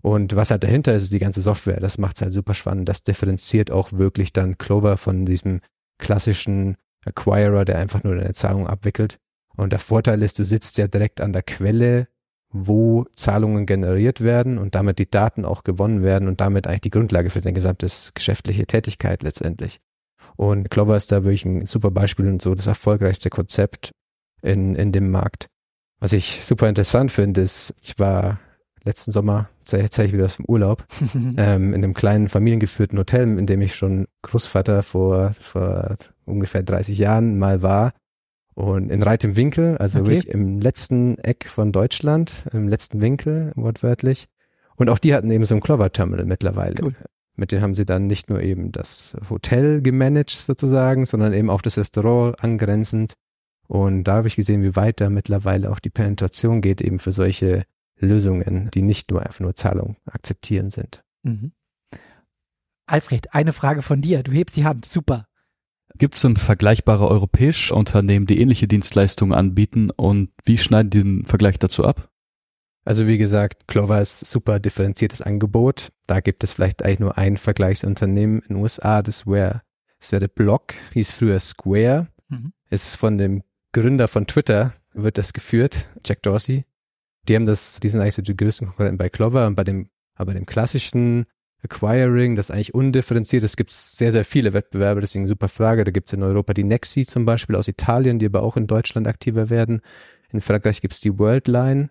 Und 0.01 0.35
was 0.35 0.50
halt 0.50 0.63
dahinter 0.63 0.94
ist, 0.94 1.03
ist 1.03 1.13
die 1.13 1.19
ganze 1.19 1.41
Software. 1.41 1.79
Das 1.79 1.97
macht 1.97 2.17
es 2.17 2.21
halt 2.21 2.33
super 2.33 2.53
spannend. 2.53 2.88
Das 2.88 3.03
differenziert 3.03 3.69
auch 3.69 3.91
wirklich 3.94 4.31
dann 4.31 4.57
Clover 4.57 4.97
von 4.97 5.25
diesem 5.25 5.59
klassischen 5.97 6.77
Acquirer, 7.06 7.65
der 7.65 7.77
einfach 7.77 8.03
nur 8.03 8.15
deine 8.15 8.33
Zahlung 8.33 8.67
abwickelt. 8.67 9.17
Und 9.56 9.71
der 9.71 9.79
Vorteil 9.79 10.23
ist, 10.23 10.39
du 10.39 10.45
sitzt 10.45 10.77
ja 10.77 10.88
direkt 10.88 11.19
an 11.19 11.33
der 11.33 11.44
Quelle, 11.44 12.07
wo 12.51 13.06
Zahlungen 13.15 13.65
generiert 13.65 14.21
werden 14.21 14.57
und 14.57 14.73
damit 14.73 15.00
die 15.00 15.09
Daten 15.09 15.44
auch 15.44 15.63
gewonnen 15.63 16.01
werden 16.01 16.27
und 16.29 16.39
damit 16.39 16.65
eigentlich 16.65 16.81
die 16.81 16.89
Grundlage 16.89 17.29
für 17.29 17.41
deine 17.41 17.53
gesamte 17.53 17.88
geschäftliche 18.13 18.65
Tätigkeit 18.65 19.21
letztendlich. 19.21 19.79
Und 20.38 20.71
Clover 20.71 20.95
ist 20.95 21.11
da 21.11 21.23
wirklich 21.23 21.45
ein 21.45 21.65
super 21.65 21.91
Beispiel 21.91 22.27
und 22.27 22.41
so 22.41 22.56
das 22.56 22.67
erfolgreichste 22.67 23.29
Konzept 23.29 23.91
in, 24.41 24.75
in 24.75 24.91
dem 24.91 25.12
Markt. 25.12 25.47
Was 26.00 26.13
ich 26.13 26.45
super 26.45 26.69
interessant 26.69 27.12
finde, 27.12 27.41
ist, 27.41 27.74
ich 27.81 28.00
war 28.00 28.39
letzten 28.83 29.12
Sommer, 29.12 29.50
zeige 29.63 29.88
ich 30.06 30.13
wieder 30.13 30.25
aus 30.25 30.38
dem 30.38 30.45
Urlaub, 30.45 30.86
ähm, 31.38 31.74
in 31.74 31.83
einem 31.83 31.94
kleinen 31.94 32.30
familiengeführten 32.30 32.97
Hotel, 32.97 33.38
in 33.38 33.45
dem 33.45 33.62
ich 33.62 33.75
schon 33.75 34.07
Großvater 34.21 34.83
vor, 34.83 35.33
vor 35.39 35.97
ungefähr 36.25 36.63
30 36.63 36.97
Jahren 36.97 37.38
mal 37.38 37.62
war. 37.62 37.94
Und 38.56 38.89
in 38.89 39.03
Reit 39.03 39.24
im 39.24 39.38
Winkel, 39.38 39.77
also 39.77 40.00
okay. 40.00 40.09
wirklich 40.09 40.27
im 40.33 40.59
letzten 40.59 41.18
Eck 41.19 41.47
von 41.47 41.71
Deutschland, 41.71 42.45
im 42.51 42.68
letzten 42.68 43.01
Winkel, 43.01 43.53
wortwörtlich. 43.56 44.27
Und 44.75 44.89
auch 44.89 45.00
die 45.00 45.13
hatten 45.13 45.31
eben 45.31 45.45
so 45.45 45.56
ein 45.56 45.62
Clover-Terminal 45.62 46.25
mittlerweile. 46.25 46.83
Cool. 46.83 46.95
Mit 47.35 47.53
denen 47.53 47.62
haben 47.62 47.75
sie 47.75 47.85
dann 47.85 48.07
nicht 48.07 48.30
nur 48.30 48.42
eben 48.42 48.74
das 48.74 49.15
Hotel 49.30 49.81
gemanagt 49.81 50.31
sozusagen, 50.31 51.06
sondern 51.06 51.31
eben 51.31 51.50
auch 51.50 51.62
das 51.62 51.77
Restaurant 51.77 52.44
angrenzend 52.44 53.13
und 53.69 54.06
da 54.06 54.16
habe 54.16 54.27
ich 54.27 54.36
gesehen, 54.36 54.63
wie 54.63 54.75
weit 54.75 55.00
da 55.00 55.12
mittlerweile 55.12 55.69
auch 55.71 55.77
die 55.77 55.92
Penetration 55.92 56.60
geht, 56.60 56.81
eben 56.81 56.98
für 56.98 57.12
solche 57.12 57.66
Lösungen, 58.00 58.71
die 58.74 58.81
nicht 58.81 59.12
nur 59.12 59.21
einfach 59.21 59.42
nur 59.42 59.56
Zahlung 59.56 59.95
akzeptieren 60.06 60.71
sind. 60.71 61.04
Mhm. 61.21 61.51
Alfred, 62.88 63.31
eine 63.36 63.54
Frage 63.54 63.83
von 63.83 64.01
dir. 64.01 64.24
Du 64.24 64.31
hebst 64.31 64.56
die 64.56 64.66
Hand. 64.66 64.86
Super. 64.86 65.27
Gibt 66.00 66.16
es 66.16 66.21
denn 66.24 66.36
vergleichbare 66.36 67.07
europäische 67.07 67.76
Unternehmen, 67.76 68.26
die 68.26 68.42
ähnliche 68.42 68.68
Dienstleistungen 68.68 69.33
anbieten 69.33 69.92
und 69.92 70.31
wie 70.45 70.57
schneiden 70.57 70.90
die 70.90 71.04
den 71.04 71.26
Vergleich 71.28 71.59
dazu 71.59 71.85
ab? 71.85 72.09
Also 72.85 73.07
wie 73.07 73.19
gesagt, 73.19 73.68
Clover 73.68 74.02
ist 74.02 74.21
super 74.21 74.59
differenziertes 74.59 75.21
Angebot. 75.21 75.90
Da 76.07 76.21
gibt 76.21 76.44
es 76.44 76.54
vielleicht 76.54 76.83
eigentlich 76.83 77.02
nur 77.02 77.19
ein 77.19 77.38
Vergleichsunternehmen 77.38 78.40
in 78.40 78.56
den 78.56 78.64
USA, 78.64 79.04
das 79.04 79.28
wäre 79.28 79.61
das 79.99 80.11
wäre 80.11 80.28
Block, 80.28 80.73
hieß 80.94 81.11
früher 81.11 81.40
Square, 81.40 82.07
mhm. 82.30 82.54
ist 82.71 82.95
von 82.95 83.19
dem 83.19 83.44
Gründer 83.71 84.07
von 84.07 84.26
Twitter 84.26 84.73
wird 84.94 85.18
das 85.18 85.33
geführt, 85.33 85.88
Jack 86.04 86.23
Dorsey. 86.23 86.66
Die 87.28 87.35
haben 87.35 87.45
das, 87.45 87.80
die 87.80 87.90
sind 87.90 88.02
eigentlich 88.02 88.16
so 88.16 88.21
die 88.23 88.35
größten 88.35 88.68
Konkurrenten 88.68 88.97
bei 88.97 89.09
Clover 89.09 89.45
und 89.45 89.56
bei 89.56 89.64
dem, 89.64 89.90
aber 90.16 90.33
dem 90.33 90.47
klassischen 90.47 91.26
Acquiring, 91.61 92.35
das 92.35 92.49
eigentlich 92.49 92.73
undifferenziert 92.73 93.44
ist, 93.44 93.57
gibt 93.57 93.69
sehr, 93.69 94.11
sehr 94.11 94.26
viele 94.26 94.54
Wettbewerbe, 94.54 95.02
deswegen 95.02 95.28
super 95.28 95.49
Frage. 95.49 95.83
Da 95.83 95.92
gibt 95.92 96.09
es 96.09 96.14
in 96.14 96.23
Europa 96.23 96.54
die 96.54 96.64
Nexi 96.64 97.06
zum 97.06 97.26
Beispiel 97.26 97.56
aus 97.56 97.68
Italien, 97.68 98.18
die 98.18 98.26
aber 98.26 98.42
auch 98.42 98.57
in 98.57 98.66
Deutschland 98.66 99.07
aktiver 99.07 99.49
werden. 99.49 99.81
In 100.31 100.42
Frankreich 100.42 100.81
gibt 100.81 100.94
es 100.94 101.02
die 101.02 101.19
Worldline 101.19 101.90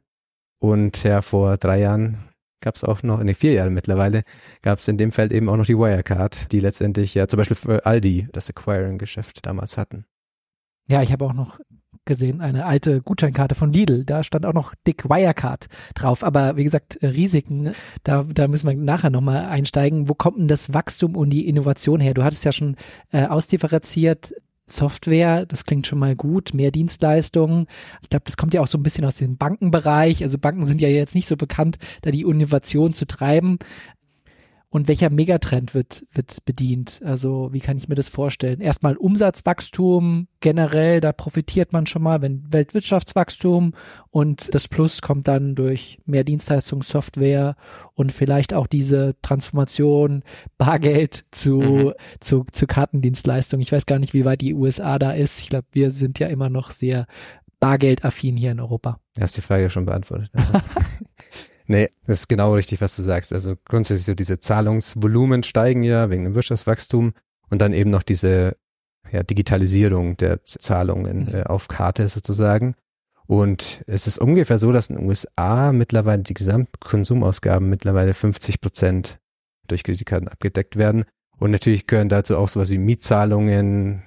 und 0.58 1.04
ja, 1.04 1.22
vor 1.22 1.58
drei 1.58 1.80
Jahren 1.80 2.18
gab 2.60 2.74
es 2.74 2.82
auch 2.82 3.04
noch, 3.04 3.22
nee, 3.22 3.34
vier 3.34 3.52
Jahre 3.52 3.70
mittlerweile, 3.70 4.24
gab 4.62 4.80
es 4.80 4.88
in 4.88 4.96
dem 4.96 5.12
Feld 5.12 5.32
eben 5.32 5.48
auch 5.48 5.56
noch 5.56 5.66
die 5.66 5.78
Wirecard, 5.78 6.50
die 6.50 6.58
letztendlich 6.58 7.14
ja 7.14 7.28
zum 7.28 7.36
Beispiel 7.36 7.56
für 7.56 7.86
Aldi 7.86 8.28
das 8.32 8.48
Acquiring-Geschäft 8.48 9.46
damals 9.46 9.78
hatten. 9.78 10.06
Ja, 10.88 11.02
ich 11.02 11.12
habe 11.12 11.24
auch 11.24 11.34
noch 11.34 11.60
gesehen, 12.06 12.40
eine 12.40 12.64
alte 12.64 13.02
Gutscheinkarte 13.02 13.54
von 13.54 13.72
Lidl. 13.72 14.04
Da 14.04 14.24
stand 14.24 14.46
auch 14.46 14.54
noch 14.54 14.74
Dick 14.86 15.08
Wirecard 15.08 15.66
drauf. 15.94 16.24
Aber 16.24 16.56
wie 16.56 16.64
gesagt, 16.64 16.98
Risiken, 17.02 17.74
da, 18.02 18.24
da 18.24 18.48
müssen 18.48 18.66
wir 18.66 18.74
nachher 18.74 19.10
nochmal 19.10 19.44
einsteigen. 19.44 20.08
Wo 20.08 20.14
kommt 20.14 20.38
denn 20.38 20.48
das 20.48 20.72
Wachstum 20.72 21.14
und 21.14 21.30
die 21.30 21.46
Innovation 21.46 22.00
her? 22.00 22.14
Du 22.14 22.24
hattest 22.24 22.44
ja 22.44 22.52
schon 22.52 22.76
äh, 23.12 23.26
ausdifferenziert, 23.26 24.32
Software, 24.70 25.46
das 25.46 25.64
klingt 25.64 25.86
schon 25.86 25.98
mal 25.98 26.14
gut, 26.14 26.52
mehr 26.52 26.70
Dienstleistungen. 26.70 27.66
Ich 28.02 28.10
glaube, 28.10 28.24
das 28.26 28.36
kommt 28.36 28.54
ja 28.54 28.60
auch 28.60 28.66
so 28.66 28.78
ein 28.78 28.82
bisschen 28.82 29.04
aus 29.04 29.16
dem 29.16 29.36
Bankenbereich. 29.36 30.22
Also 30.22 30.38
Banken 30.38 30.66
sind 30.66 30.80
ja 30.80 30.88
jetzt 30.88 31.14
nicht 31.14 31.28
so 31.28 31.36
bekannt, 31.36 31.78
da 32.02 32.10
die 32.10 32.22
Innovation 32.22 32.92
zu 32.92 33.06
treiben. 33.06 33.58
Und 34.70 34.86
welcher 34.86 35.08
Megatrend 35.08 35.74
wird, 35.74 36.04
wird 36.12 36.44
bedient? 36.44 37.00
Also 37.02 37.48
wie 37.52 37.60
kann 37.60 37.78
ich 37.78 37.88
mir 37.88 37.94
das 37.94 38.10
vorstellen? 38.10 38.60
Erstmal 38.60 38.98
Umsatzwachstum 38.98 40.28
generell, 40.40 41.00
da 41.00 41.12
profitiert 41.12 41.72
man 41.72 41.86
schon 41.86 42.02
mal, 42.02 42.20
wenn 42.20 42.52
Weltwirtschaftswachstum 42.52 43.72
und 44.10 44.54
das 44.54 44.68
Plus 44.68 45.00
kommt 45.00 45.26
dann 45.26 45.54
durch 45.54 46.00
mehr 46.04 46.22
Dienstleistungssoftware 46.22 47.56
und 47.94 48.12
vielleicht 48.12 48.52
auch 48.52 48.66
diese 48.66 49.16
Transformation 49.22 50.22
Bargeld 50.58 51.24
zu, 51.30 51.60
mhm. 51.60 51.92
zu, 52.20 52.44
zu 52.52 52.66
Kartendienstleistung. 52.66 53.60
Ich 53.60 53.72
weiß 53.72 53.86
gar 53.86 53.98
nicht, 53.98 54.12
wie 54.12 54.26
weit 54.26 54.42
die 54.42 54.52
USA 54.52 54.98
da 54.98 55.12
ist. 55.12 55.40
Ich 55.40 55.48
glaube, 55.48 55.66
wir 55.72 55.90
sind 55.90 56.18
ja 56.18 56.26
immer 56.26 56.50
noch 56.50 56.72
sehr 56.72 57.06
bargeldaffin 57.58 58.36
hier 58.36 58.52
in 58.52 58.60
Europa. 58.60 59.00
Hast 59.18 59.38
die 59.38 59.40
Frage 59.40 59.70
schon 59.70 59.86
beantwortet. 59.86 60.30
Nee, 61.70 61.90
das 62.06 62.20
ist 62.20 62.28
genau 62.28 62.54
richtig, 62.54 62.80
was 62.80 62.96
du 62.96 63.02
sagst. 63.02 63.32
Also 63.32 63.54
grundsätzlich 63.66 64.06
so 64.06 64.14
diese 64.14 64.40
Zahlungsvolumen 64.40 65.42
steigen 65.42 65.82
ja 65.82 66.08
wegen 66.08 66.24
dem 66.24 66.34
Wirtschaftswachstum 66.34 67.12
und 67.50 67.60
dann 67.60 67.74
eben 67.74 67.90
noch 67.90 68.02
diese 68.02 68.56
ja, 69.12 69.22
Digitalisierung 69.22 70.16
der 70.16 70.42
Zahlungen 70.44 71.26
mhm. 71.26 71.34
äh, 71.34 71.42
auf 71.44 71.68
Karte 71.68 72.08
sozusagen. 72.08 72.74
Und 73.26 73.82
es 73.86 74.06
ist 74.06 74.18
ungefähr 74.18 74.58
so, 74.58 74.72
dass 74.72 74.88
in 74.88 74.96
den 74.96 75.06
USA 75.06 75.72
mittlerweile 75.72 76.22
die 76.22 76.32
Gesamtkonsumausgaben 76.32 77.68
mittlerweile 77.68 78.14
50 78.14 78.62
Prozent 78.62 79.18
durch 79.66 79.84
Kreditkarten 79.84 80.28
abgedeckt 80.28 80.76
werden. 80.76 81.04
Und 81.38 81.50
natürlich 81.50 81.86
gehören 81.86 82.08
dazu 82.08 82.38
auch 82.38 82.48
sowas 82.48 82.70
wie 82.70 82.78
Mietzahlungen, 82.78 84.02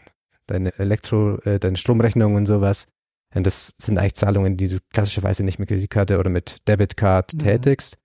deine 0.48 0.78
Elektro, 0.80 1.38
äh, 1.44 1.60
deine 1.60 1.78
Stromrechnung 1.78 2.34
und 2.34 2.48
sowas. 2.48 2.88
Und 3.34 3.48
das 3.48 3.74
sind 3.78 3.98
eigentlich 3.98 4.16
Zahlungen, 4.16 4.58
die 4.58 4.68
du 4.68 4.80
klassischerweise 4.94 5.44
nicht 5.44 5.60
mit 5.60 5.70
Kreditkarte 5.70 6.20
oder 6.20 6.30
mit 6.30 6.68
Debitcard 6.68 7.34
mhm. 7.34 7.40
tätigst. 7.40 7.98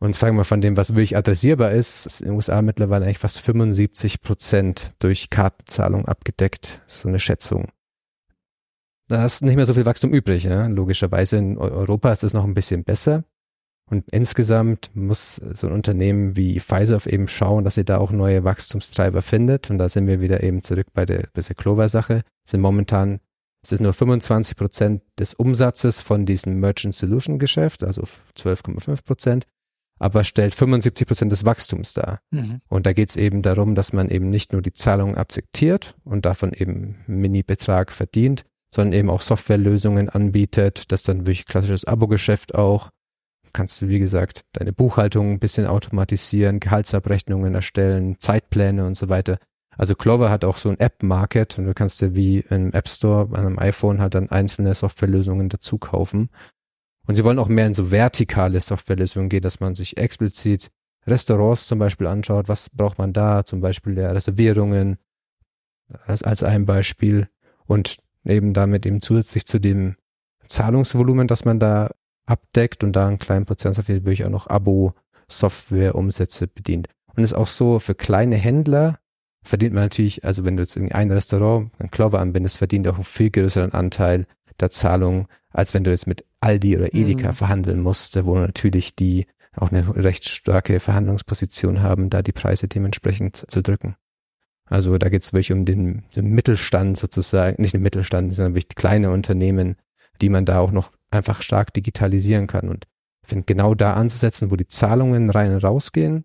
Und 0.00 0.16
fragen 0.16 0.36
wir 0.36 0.44
von 0.44 0.60
dem, 0.60 0.76
was 0.76 0.90
wirklich 0.90 1.16
adressierbar 1.16 1.72
ist, 1.72 2.06
ist 2.06 2.20
in 2.20 2.28
den 2.28 2.36
USA 2.36 2.62
mittlerweile 2.62 3.04
eigentlich 3.04 3.18
fast 3.18 3.40
75 3.40 4.20
Prozent 4.20 4.92
durch 5.00 5.28
Kartenzahlung 5.30 6.06
abgedeckt. 6.06 6.82
Das 6.84 6.96
ist 6.96 7.00
so 7.02 7.08
eine 7.08 7.18
Schätzung. 7.18 7.68
Da 9.08 9.24
ist 9.24 9.42
nicht 9.42 9.56
mehr 9.56 9.66
so 9.66 9.74
viel 9.74 9.86
Wachstum 9.86 10.12
übrig. 10.12 10.44
Ne? 10.44 10.68
Logischerweise 10.68 11.38
in 11.38 11.58
Europa 11.58 12.12
ist 12.12 12.22
es 12.22 12.34
noch 12.34 12.44
ein 12.44 12.54
bisschen 12.54 12.84
besser. 12.84 13.24
Und 13.90 14.04
insgesamt 14.10 14.90
muss 14.94 15.36
so 15.36 15.66
ein 15.66 15.72
Unternehmen 15.72 16.36
wie 16.36 16.60
Pfizer 16.60 17.00
eben 17.06 17.26
schauen, 17.26 17.64
dass 17.64 17.74
sie 17.74 17.86
da 17.86 17.96
auch 17.96 18.12
neue 18.12 18.44
Wachstumstreiber 18.44 19.22
findet. 19.22 19.70
Und 19.70 19.78
da 19.78 19.88
sind 19.88 20.06
wir 20.06 20.20
wieder 20.20 20.42
eben 20.42 20.62
zurück 20.62 20.88
bei 20.92 21.06
der, 21.06 21.28
bei 21.32 21.40
der 21.40 21.54
Clover-Sache. 21.56 22.22
Sind 22.44 22.60
momentan 22.60 23.20
es 23.62 23.72
ist 23.72 23.80
nur 23.80 23.92
25 23.92 24.56
Prozent 24.56 25.02
des 25.18 25.34
Umsatzes 25.34 26.00
von 26.00 26.24
diesem 26.24 26.60
Merchant 26.60 26.94
Solution 26.94 27.38
Geschäft, 27.38 27.84
also 27.84 28.02
12,5 28.02 29.04
Prozent, 29.04 29.46
aber 29.98 30.24
stellt 30.24 30.54
75 30.54 31.06
Prozent 31.06 31.32
des 31.32 31.44
Wachstums 31.44 31.94
dar. 31.94 32.20
Mhm. 32.30 32.60
Und 32.68 32.86
da 32.86 32.92
geht 32.92 33.10
es 33.10 33.16
eben 33.16 33.42
darum, 33.42 33.74
dass 33.74 33.92
man 33.92 34.10
eben 34.10 34.30
nicht 34.30 34.52
nur 34.52 34.62
die 34.62 34.72
Zahlungen 34.72 35.16
akzeptiert 35.16 35.96
und 36.04 36.24
davon 36.24 36.52
eben 36.52 36.98
Mini-Betrag 37.06 37.90
verdient, 37.90 38.44
sondern 38.72 38.92
eben 38.92 39.10
auch 39.10 39.22
Softwarelösungen 39.22 40.08
anbietet, 40.08 40.92
das 40.92 41.02
dann 41.02 41.26
wirklich 41.26 41.46
klassisches 41.46 41.84
Abo-Geschäft 41.84 42.54
auch. 42.54 42.90
Kannst 43.52 43.80
du, 43.80 43.88
wie 43.88 43.98
gesagt, 43.98 44.42
deine 44.52 44.72
Buchhaltung 44.72 45.32
ein 45.32 45.38
bisschen 45.38 45.66
automatisieren, 45.66 46.60
Gehaltsabrechnungen 46.60 47.54
erstellen, 47.54 48.16
Zeitpläne 48.20 48.86
und 48.86 48.96
so 48.96 49.08
weiter. 49.08 49.38
Also 49.78 49.94
Clover 49.94 50.28
hat 50.28 50.44
auch 50.44 50.56
so 50.56 50.68
ein 50.68 50.80
App-Market 50.80 51.56
und 51.58 51.66
du 51.66 51.72
kannst 51.72 52.02
dir 52.02 52.16
wie 52.16 52.40
im 52.40 52.72
App 52.72 52.88
Store 52.88 53.28
an 53.32 53.46
einem 53.46 53.58
iPhone 53.60 54.00
halt 54.00 54.14
dann 54.14 54.28
einzelne 54.28 54.74
Softwarelösungen 54.74 55.48
dazu 55.48 55.78
kaufen. 55.78 56.30
Und 57.06 57.14
sie 57.14 57.24
wollen 57.24 57.38
auch 57.38 57.48
mehr 57.48 57.66
in 57.66 57.74
so 57.74 57.92
vertikale 57.92 58.60
Softwarelösungen 58.60 59.28
gehen, 59.28 59.40
dass 59.40 59.60
man 59.60 59.76
sich 59.76 59.96
explizit 59.96 60.70
Restaurants 61.06 61.68
zum 61.68 61.78
Beispiel 61.78 62.08
anschaut, 62.08 62.48
was 62.48 62.68
braucht 62.70 62.98
man 62.98 63.12
da, 63.12 63.46
zum 63.46 63.60
Beispiel 63.60 63.94
der 63.94 64.14
Reservierungen 64.14 64.98
als, 66.06 66.24
als 66.24 66.42
ein 66.42 66.66
Beispiel 66.66 67.28
und 67.66 67.98
eben 68.24 68.54
damit 68.54 68.84
eben 68.84 69.00
zusätzlich 69.00 69.46
zu 69.46 69.60
dem 69.60 69.96
Zahlungsvolumen, 70.46 71.28
das 71.28 71.44
man 71.44 71.60
da 71.60 71.92
abdeckt 72.26 72.82
und 72.82 72.94
da 72.94 73.06
einen 73.06 73.20
kleinen 73.20 73.46
Prozentsatz 73.46 73.88
wirklich 73.88 74.24
auch 74.24 74.30
noch 74.30 74.48
Abo-Software-Umsätze 74.48 76.48
bedient. 76.48 76.88
Und 77.14 77.22
ist 77.22 77.34
auch 77.34 77.46
so 77.46 77.78
für 77.78 77.94
kleine 77.94 78.36
Händler 78.36 78.98
verdient 79.42 79.74
man 79.74 79.84
natürlich, 79.84 80.24
also 80.24 80.44
wenn 80.44 80.56
du 80.56 80.62
jetzt 80.62 80.76
in 80.76 80.92
ein 80.92 81.10
Restaurant 81.10 81.70
ein 81.78 81.90
Clover 81.90 82.20
anbindest, 82.20 82.58
verdient 82.58 82.88
auch 82.88 82.96
einen 82.96 83.04
viel 83.04 83.30
größeren 83.30 83.72
Anteil 83.72 84.26
der 84.60 84.70
Zahlung, 84.70 85.28
als 85.50 85.74
wenn 85.74 85.84
du 85.84 85.90
jetzt 85.90 86.06
mit 86.06 86.24
Aldi 86.40 86.76
oder 86.76 86.94
Edeka 86.94 87.28
mhm. 87.28 87.34
verhandeln 87.34 87.80
musst, 87.80 88.24
wo 88.24 88.36
natürlich 88.36 88.96
die 88.96 89.26
auch 89.56 89.70
eine 89.72 89.86
recht 89.96 90.28
starke 90.28 90.80
Verhandlungsposition 90.80 91.82
haben, 91.82 92.10
da 92.10 92.22
die 92.22 92.32
Preise 92.32 92.68
dementsprechend 92.68 93.44
zu 93.50 93.62
drücken. 93.62 93.96
Also 94.66 94.98
da 94.98 95.08
geht 95.08 95.22
es 95.22 95.32
wirklich 95.32 95.52
um 95.52 95.64
den, 95.64 96.04
den, 96.14 96.26
Mittelstand 96.26 96.98
sozusagen, 96.98 97.60
nicht 97.60 97.74
den 97.74 97.82
Mittelstand, 97.82 98.34
sondern 98.34 98.54
wirklich 98.54 98.76
kleine 98.76 99.10
Unternehmen, 99.10 99.76
die 100.20 100.28
man 100.28 100.44
da 100.44 100.60
auch 100.60 100.72
noch 100.72 100.92
einfach 101.10 101.42
stark 101.42 101.72
digitalisieren 101.72 102.46
kann. 102.46 102.68
Und 102.68 102.86
ich 103.22 103.28
finde, 103.30 103.44
genau 103.46 103.74
da 103.74 103.94
anzusetzen, 103.94 104.50
wo 104.50 104.56
die 104.56 104.66
Zahlungen 104.66 105.30
rein 105.30 105.54
und 105.54 105.64
rausgehen, 105.64 106.24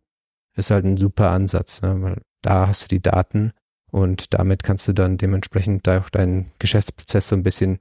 ist 0.56 0.72
halt 0.72 0.86
ein 0.86 0.98
super 0.98 1.32
Ansatz, 1.32 1.82
ne? 1.82 2.02
weil 2.02 2.22
da 2.44 2.68
hast 2.68 2.84
du 2.84 2.88
die 2.90 3.02
Daten 3.02 3.54
und 3.92 4.34
damit 4.34 4.64
kannst 4.64 4.88
du 4.88 4.94
dann 4.94 5.18
dementsprechend 5.18 5.88
auch 5.90 6.10
deinen 6.10 6.52
Geschäftsprozess 6.60 7.28
so 7.28 7.36
ein 7.36 7.44
bisschen 7.44 7.80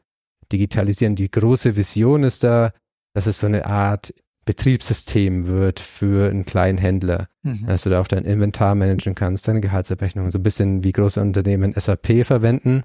digitalisieren. 0.51 1.17
Die 1.17 1.31
große 1.31 1.77
Vision 1.77 2.23
ist 2.23 2.45
da, 2.45 2.73
dass 3.15 3.27
es 3.27 3.41
so 3.41 3.47
eine 3.47 3.67
Art 3.67 4.15
Betriebssystem 4.45 5.47
wird 5.47 5.81
für 5.81 6.31
einen 6.31 6.45
kleinen 6.45 6.79
Händler, 6.79 7.29
mhm. 7.43 7.67
dass 7.67 7.83
du 7.83 7.91
da 7.91 8.01
auch 8.01 8.09
dein 8.09 8.25
Inventar 8.25 8.75
managen 8.75 9.15
kannst, 9.15 9.47
deine 9.47 9.61
Gehaltsabrechnung, 9.61 10.31
so 10.31 10.39
ein 10.39 10.43
bisschen 10.43 10.85
wie 10.85 10.93
große 10.93 11.21
Unternehmen 11.21 11.75
SAP 11.77 12.25
verwenden, 12.25 12.83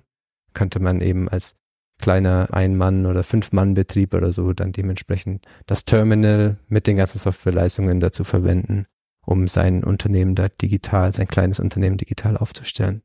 könnte 0.53 0.79
man 0.79 1.01
eben 1.01 1.27
als 1.29 1.55
kleiner 1.99 2.49
Ein-Mann- 2.51 3.07
oder 3.07 3.23
Fünf-Mann-Betrieb 3.23 4.13
oder 4.13 4.31
so 4.31 4.53
dann 4.53 4.71
dementsprechend 4.71 5.45
das 5.65 5.83
Terminal 5.83 6.57
mit 6.67 6.85
den 6.85 6.97
ganzen 6.97 7.17
Softwareleistungen 7.17 7.99
dazu 7.99 8.23
verwenden 8.23 8.85
um 9.27 9.47
sein 9.47 9.83
Unternehmen 9.83 10.35
da 10.35 10.47
digital, 10.47 11.11
sein 11.13 11.27
kleines 11.27 11.59
Unternehmen 11.59 11.97
digital 11.97 12.37
aufzustellen. 12.37 13.01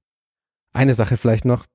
Eine 0.72 0.94
Sache 0.94 1.16
vielleicht 1.16 1.44
noch, 1.44 1.66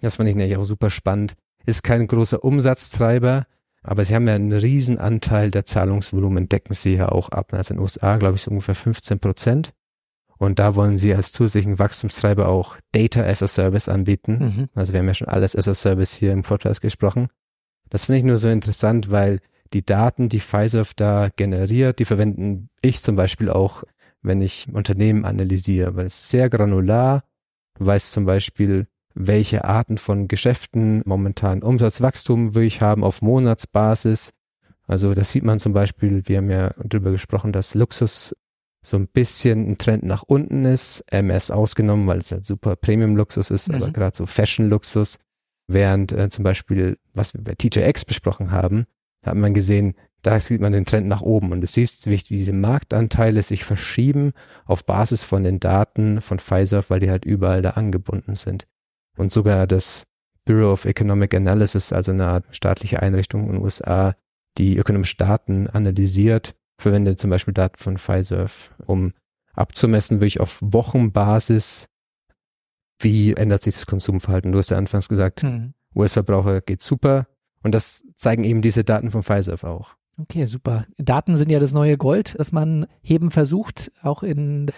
das 0.00 0.16
fand 0.16 0.28
ich 0.28 0.34
nämlich 0.34 0.56
auch 0.56 0.64
super 0.64 0.88
spannend, 0.88 1.34
ist 1.66 1.84
kein 1.84 2.06
großer 2.06 2.42
Umsatztreiber, 2.42 3.46
aber 3.82 4.04
sie 4.06 4.14
haben 4.14 4.26
ja 4.26 4.34
einen 4.34 4.52
riesen 4.52 4.98
Anteil 4.98 5.50
der 5.50 5.66
Zahlungsvolumen, 5.66 6.48
decken 6.48 6.72
sie 6.72 6.96
ja 6.96 7.10
auch 7.10 7.28
ab. 7.28 7.52
Also 7.52 7.74
in 7.74 7.76
den 7.78 7.82
USA, 7.82 8.16
glaube 8.16 8.36
ich, 8.36 8.42
so 8.42 8.50
ungefähr 8.50 8.74
15 8.74 9.20
Prozent. 9.20 9.74
Und 10.38 10.58
da 10.58 10.74
wollen 10.74 10.96
sie 10.96 11.14
als 11.14 11.30
zusätzlichen 11.32 11.78
Wachstumstreiber 11.78 12.48
auch 12.48 12.78
Data 12.92 13.22
as 13.22 13.42
a 13.42 13.48
Service 13.48 13.88
anbieten. 13.88 14.38
Mhm. 14.38 14.68
Also 14.74 14.94
wir 14.94 15.00
haben 15.00 15.06
ja 15.06 15.14
schon 15.14 15.28
alles 15.28 15.54
as 15.54 15.68
a 15.68 15.74
Service 15.74 16.14
hier 16.14 16.32
im 16.32 16.42
Podcast 16.42 16.80
gesprochen. 16.80 17.28
Das 17.90 18.06
finde 18.06 18.18
ich 18.18 18.24
nur 18.24 18.38
so 18.38 18.48
interessant, 18.48 19.10
weil 19.10 19.40
die 19.74 19.84
Daten, 19.84 20.28
die 20.28 20.40
Pfizer 20.40 20.84
da 20.96 21.28
generiert, 21.34 21.98
die 21.98 22.04
verwenden 22.04 22.70
ich 22.80 23.02
zum 23.02 23.16
Beispiel 23.16 23.50
auch, 23.50 23.84
wenn 24.22 24.40
ich 24.40 24.68
Unternehmen 24.72 25.24
analysiere, 25.24 25.96
weil 25.96 26.06
es 26.06 26.18
ist 26.18 26.30
sehr 26.30 26.48
granular. 26.48 27.24
Du 27.78 27.84
weißt 27.84 28.12
zum 28.12 28.24
Beispiel, 28.24 28.86
welche 29.14 29.64
Arten 29.64 29.98
von 29.98 30.28
Geschäften 30.28 31.02
momentan 31.04 31.62
Umsatzwachstum 31.62 32.54
will 32.54 32.64
ich 32.64 32.80
haben 32.80 33.04
auf 33.04 33.20
Monatsbasis. 33.20 34.30
Also 34.86 35.14
das 35.14 35.32
sieht 35.32 35.44
man 35.44 35.58
zum 35.58 35.72
Beispiel, 35.72 36.22
wir 36.26 36.38
haben 36.38 36.50
ja 36.50 36.72
darüber 36.82 37.10
gesprochen, 37.10 37.52
dass 37.52 37.74
Luxus 37.74 38.34
so 38.82 38.96
ein 38.98 39.08
bisschen 39.08 39.66
ein 39.66 39.78
Trend 39.78 40.04
nach 40.04 40.22
unten 40.22 40.66
ist, 40.66 41.04
MS 41.10 41.50
ausgenommen, 41.50 42.06
weil 42.06 42.18
es 42.18 42.32
halt 42.32 42.44
super 42.44 42.76
Premium-Luxus 42.76 43.50
ist, 43.50 43.68
mhm. 43.68 43.76
aber 43.76 43.90
gerade 43.90 44.16
so 44.16 44.26
Fashion-Luxus, 44.26 45.18
während 45.66 46.12
äh, 46.12 46.28
zum 46.28 46.44
Beispiel, 46.44 46.98
was 47.14 47.32
wir 47.32 47.42
bei 47.42 47.54
TJX 47.54 48.04
besprochen 48.04 48.50
haben, 48.50 48.86
da 49.24 49.30
hat 49.30 49.38
man 49.38 49.54
gesehen, 49.54 49.94
da 50.22 50.38
sieht 50.38 50.60
man 50.60 50.72
den 50.72 50.84
Trend 50.84 51.06
nach 51.06 51.22
oben 51.22 51.52
und 51.52 51.60
du 51.60 51.66
siehst, 51.66 52.06
wie 52.06 52.16
diese 52.16 52.52
Marktanteile 52.52 53.42
sich 53.42 53.64
verschieben 53.64 54.32
auf 54.64 54.84
Basis 54.86 55.24
von 55.24 55.44
den 55.44 55.60
Daten 55.60 56.20
von 56.20 56.38
Pfizer, 56.38 56.84
weil 56.88 57.00
die 57.00 57.10
halt 57.10 57.24
überall 57.24 57.62
da 57.62 57.70
angebunden 57.70 58.34
sind. 58.34 58.66
Und 59.16 59.32
sogar 59.32 59.66
das 59.66 60.04
Bureau 60.44 60.72
of 60.72 60.84
Economic 60.84 61.34
Analysis, 61.34 61.92
also 61.92 62.12
eine 62.12 62.26
Art 62.26 62.44
staatliche 62.50 63.02
Einrichtung 63.02 63.46
in 63.46 63.52
den 63.52 63.62
USA, 63.62 64.14
die 64.58 64.76
ökonomische 64.76 65.16
Daten 65.16 65.68
analysiert, 65.68 66.54
verwendet 66.78 67.18
zum 67.18 67.30
Beispiel 67.30 67.54
Daten 67.54 67.78
von 67.78 67.98
Pfizer, 67.98 68.46
um 68.86 69.12
abzumessen, 69.54 70.20
wirklich 70.20 70.40
auf 70.40 70.58
Wochenbasis, 70.62 71.86
wie 73.00 73.34
ändert 73.34 73.62
sich 73.62 73.74
das 73.74 73.86
Konsumverhalten. 73.86 74.52
Du 74.52 74.58
hast 74.58 74.70
ja 74.70 74.76
anfangs 74.76 75.08
gesagt, 75.08 75.42
hm. 75.42 75.74
US-Verbraucher 75.94 76.60
geht 76.60 76.82
super, 76.82 77.26
und 77.64 77.74
das 77.74 78.04
zeigen 78.14 78.44
eben 78.44 78.62
diese 78.62 78.84
Daten 78.84 79.10
von 79.10 79.24
Pfizer 79.24 79.56
auch. 79.68 79.96
Okay, 80.16 80.44
super. 80.44 80.86
Daten 80.96 81.34
sind 81.34 81.50
ja 81.50 81.58
das 81.58 81.72
neue 81.72 81.98
Gold, 81.98 82.36
das 82.38 82.52
man 82.52 82.86
heben 83.02 83.32
versucht. 83.32 83.90
Auch 84.02 84.22
in 84.22 84.70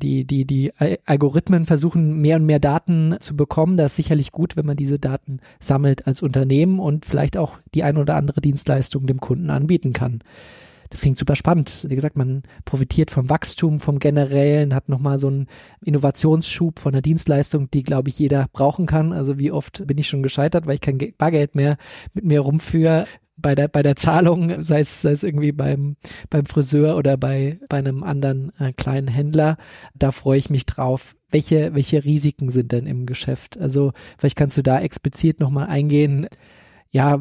die, 0.00 0.24
die, 0.24 0.44
die 0.44 0.72
Algorithmen 1.04 1.64
versuchen 1.64 2.20
mehr 2.20 2.36
und 2.36 2.46
mehr 2.46 2.60
Daten 2.60 3.16
zu 3.18 3.36
bekommen. 3.36 3.76
Das 3.76 3.92
ist 3.92 3.96
sicherlich 3.96 4.30
gut, 4.30 4.56
wenn 4.56 4.66
man 4.66 4.76
diese 4.76 5.00
Daten 5.00 5.40
sammelt 5.58 6.06
als 6.06 6.22
Unternehmen 6.22 6.78
und 6.78 7.06
vielleicht 7.06 7.36
auch 7.36 7.58
die 7.74 7.82
ein 7.82 7.96
oder 7.96 8.14
andere 8.14 8.40
Dienstleistung 8.40 9.06
dem 9.06 9.18
Kunden 9.18 9.50
anbieten 9.50 9.92
kann. 9.92 10.22
Das 10.94 11.00
klingt 11.00 11.18
super 11.18 11.34
spannend. 11.34 11.86
Wie 11.88 11.96
gesagt, 11.96 12.16
man 12.16 12.44
profitiert 12.64 13.10
vom 13.10 13.28
Wachstum, 13.28 13.80
vom 13.80 13.98
generellen, 13.98 14.76
hat 14.76 14.88
nochmal 14.88 15.18
so 15.18 15.26
einen 15.26 15.48
Innovationsschub 15.84 16.78
von 16.78 16.92
der 16.92 17.02
Dienstleistung, 17.02 17.68
die, 17.68 17.82
glaube 17.82 18.10
ich, 18.10 18.18
jeder 18.20 18.46
brauchen 18.52 18.86
kann. 18.86 19.12
Also 19.12 19.36
wie 19.36 19.50
oft 19.50 19.84
bin 19.88 19.98
ich 19.98 20.06
schon 20.06 20.22
gescheitert, 20.22 20.66
weil 20.66 20.76
ich 20.76 20.80
kein 20.80 21.00
Bargeld 21.18 21.56
mehr 21.56 21.78
mit 22.12 22.24
mir 22.24 22.38
rumführe 22.38 23.08
bei 23.36 23.56
der 23.56 23.66
bei 23.66 23.82
der 23.82 23.96
Zahlung, 23.96 24.62
sei 24.62 24.78
es, 24.78 25.00
sei 25.00 25.10
es 25.10 25.24
irgendwie 25.24 25.50
beim 25.50 25.96
beim 26.30 26.46
Friseur 26.46 26.96
oder 26.96 27.16
bei 27.16 27.58
bei 27.68 27.78
einem 27.78 28.04
anderen 28.04 28.52
äh, 28.60 28.72
kleinen 28.72 29.08
Händler, 29.08 29.56
da 29.96 30.12
freue 30.12 30.38
ich 30.38 30.48
mich 30.48 30.64
drauf. 30.64 31.16
Welche 31.32 31.74
welche 31.74 32.04
Risiken 32.04 32.50
sind 32.50 32.70
denn 32.70 32.86
im 32.86 33.04
Geschäft? 33.04 33.58
Also 33.58 33.90
vielleicht 34.16 34.36
kannst 34.36 34.56
du 34.56 34.62
da 34.62 34.78
explizit 34.78 35.40
noch 35.40 35.50
mal 35.50 35.66
eingehen. 35.66 36.28
Ja, 36.90 37.20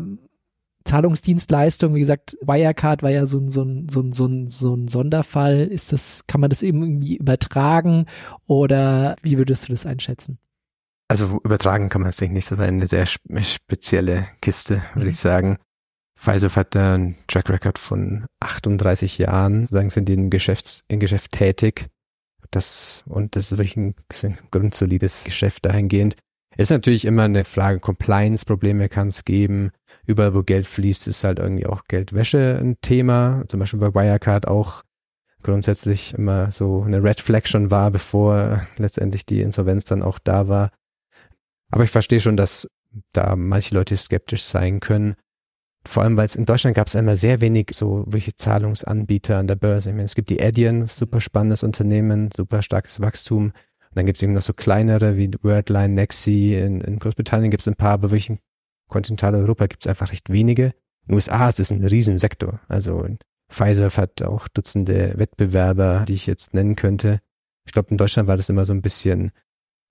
Zahlungsdienstleistung, 0.85 1.95
wie 1.95 1.99
gesagt, 1.99 2.37
Wirecard 2.41 3.03
war 3.03 3.09
ja 3.09 3.25
so 3.25 3.37
ein, 3.37 3.49
so 3.49 3.63
ein, 3.63 3.87
so 3.89 4.01
ein, 4.01 4.11
so 4.11 4.25
ein, 4.25 4.49
so 4.49 4.75
ein 4.75 4.87
Sonderfall. 4.87 5.61
Ist 5.61 5.93
das, 5.93 6.27
kann 6.27 6.41
man 6.41 6.49
das 6.49 6.61
irgendwie 6.61 7.17
übertragen 7.17 8.05
oder 8.45 9.15
wie 9.21 9.37
würdest 9.37 9.67
du 9.67 9.71
das 9.71 9.85
einschätzen? 9.85 10.39
Also 11.07 11.39
übertragen 11.43 11.89
kann 11.89 12.01
man 12.01 12.09
es 12.09 12.21
nicht, 12.21 12.51
das 12.51 12.57
war 12.57 12.65
eine 12.65 12.87
sehr 12.87 13.05
spezielle 13.05 14.27
Kiste, 14.41 14.81
würde 14.93 15.05
mhm. 15.05 15.09
ich 15.09 15.17
sagen. 15.17 15.57
Pfizer 16.17 16.55
hat 16.55 16.75
da 16.75 16.95
einen 16.95 17.17
Track 17.27 17.49
Record 17.49 17.77
von 17.77 18.25
38 18.39 19.17
Jahren, 19.17 19.65
sagen 19.65 19.89
sind 19.89 20.07
die 20.07 20.13
in 20.13 20.29
Geschäfts, 20.29 20.83
in 20.87 20.99
Geschäft 20.99 21.31
tätig. 21.31 21.89
Das, 22.51 23.03
und 23.07 23.35
das 23.35 23.51
ist 23.51 23.57
wirklich 23.57 23.77
ein, 23.77 23.95
ein 24.23 24.37
grundsolides 24.51 25.23
Geschäft 25.25 25.65
dahingehend. 25.65 26.15
Ist 26.57 26.69
natürlich 26.69 27.05
immer 27.05 27.23
eine 27.23 27.43
Frage, 27.43 27.79
Compliance-Probleme 27.79 28.89
kann 28.89 29.07
es 29.07 29.25
geben. 29.25 29.71
Überall, 30.05 30.35
wo 30.35 30.43
Geld 30.43 30.67
fließt, 30.67 31.07
ist 31.07 31.23
halt 31.23 31.39
irgendwie 31.39 31.65
auch 31.65 31.85
Geldwäsche 31.87 32.59
ein 32.61 32.77
Thema. 32.81 33.43
Zum 33.47 33.59
Beispiel 33.59 33.79
bei 33.79 33.93
Wirecard 33.93 34.47
auch 34.47 34.83
grundsätzlich 35.41 36.13
immer 36.13 36.51
so 36.51 36.83
eine 36.83 37.03
Red 37.03 37.21
Flag 37.21 37.45
schon 37.45 37.71
war, 37.71 37.91
bevor 37.91 38.65
letztendlich 38.77 39.25
die 39.25 39.41
Insolvenz 39.41 39.85
dann 39.85 40.03
auch 40.03 40.19
da 40.19 40.47
war. 40.47 40.71
Aber 41.71 41.83
ich 41.83 41.89
verstehe 41.89 42.19
schon, 42.19 42.37
dass 42.37 42.69
da 43.11 43.35
manche 43.35 43.75
Leute 43.75 43.97
skeptisch 43.97 44.43
sein 44.43 44.79
können. 44.79 45.15
Vor 45.85 46.03
allem, 46.03 46.15
weil 46.15 46.25
es 46.25 46.35
in 46.35 46.45
Deutschland 46.45 46.75
gab 46.75 46.87
es 46.87 46.95
einmal 46.95 47.17
sehr 47.17 47.41
wenig 47.41 47.71
so 47.73 48.05
welche 48.07 48.35
Zahlungsanbieter 48.35 49.37
an 49.37 49.47
der 49.47 49.55
Börse. 49.55 49.89
Ich 49.89 49.95
meine, 49.95 50.05
es 50.05 50.15
gibt 50.15 50.29
die 50.29 50.41
Adyen, 50.41 50.87
super 50.87 51.19
spannendes 51.19 51.63
Unternehmen, 51.63 52.29
super 52.35 52.61
starkes 52.61 53.01
Wachstum. 53.01 53.51
Und 53.93 53.97
dann 53.97 54.07
gibt 54.07 54.17
es 54.17 54.23
eben 54.23 54.33
noch 54.33 54.41
so 54.41 54.53
kleinere 54.53 55.17
wie 55.17 55.29
Wordline, 55.43 55.93
Nexi. 55.93 56.55
In, 56.55 56.81
in 56.81 56.97
Großbritannien 56.97 57.51
gibt 57.51 57.61
es 57.61 57.67
ein 57.67 57.75
paar, 57.75 57.91
aber 57.91 58.09
wirklich 58.09 58.31
in 58.31 58.39
Kontinentaleuropa 58.89 59.67
gibt 59.67 59.85
es 59.85 59.87
einfach 59.87 60.11
recht 60.11 60.31
wenige. 60.31 60.73
In 61.05 61.09
den 61.09 61.13
USA 61.13 61.47
ist 61.47 61.59
es 61.59 61.69
ein 61.69 61.85
Riesensektor. 61.85 62.59
Also 62.67 63.07
Pfizer 63.51 63.91
hat 63.91 64.23
auch 64.23 64.47
Dutzende 64.47 65.13
Wettbewerber, 65.17 66.05
die 66.07 66.15
ich 66.15 66.25
jetzt 66.25 66.55
nennen 66.55 66.75
könnte. 66.75 67.19
Ich 67.67 67.73
glaube, 67.73 67.89
in 67.91 67.97
Deutschland 67.97 68.27
war 68.27 68.35
das 68.35 68.49
immer 68.49 68.65
so 68.65 68.73
ein 68.73 68.81
bisschen, 68.81 69.31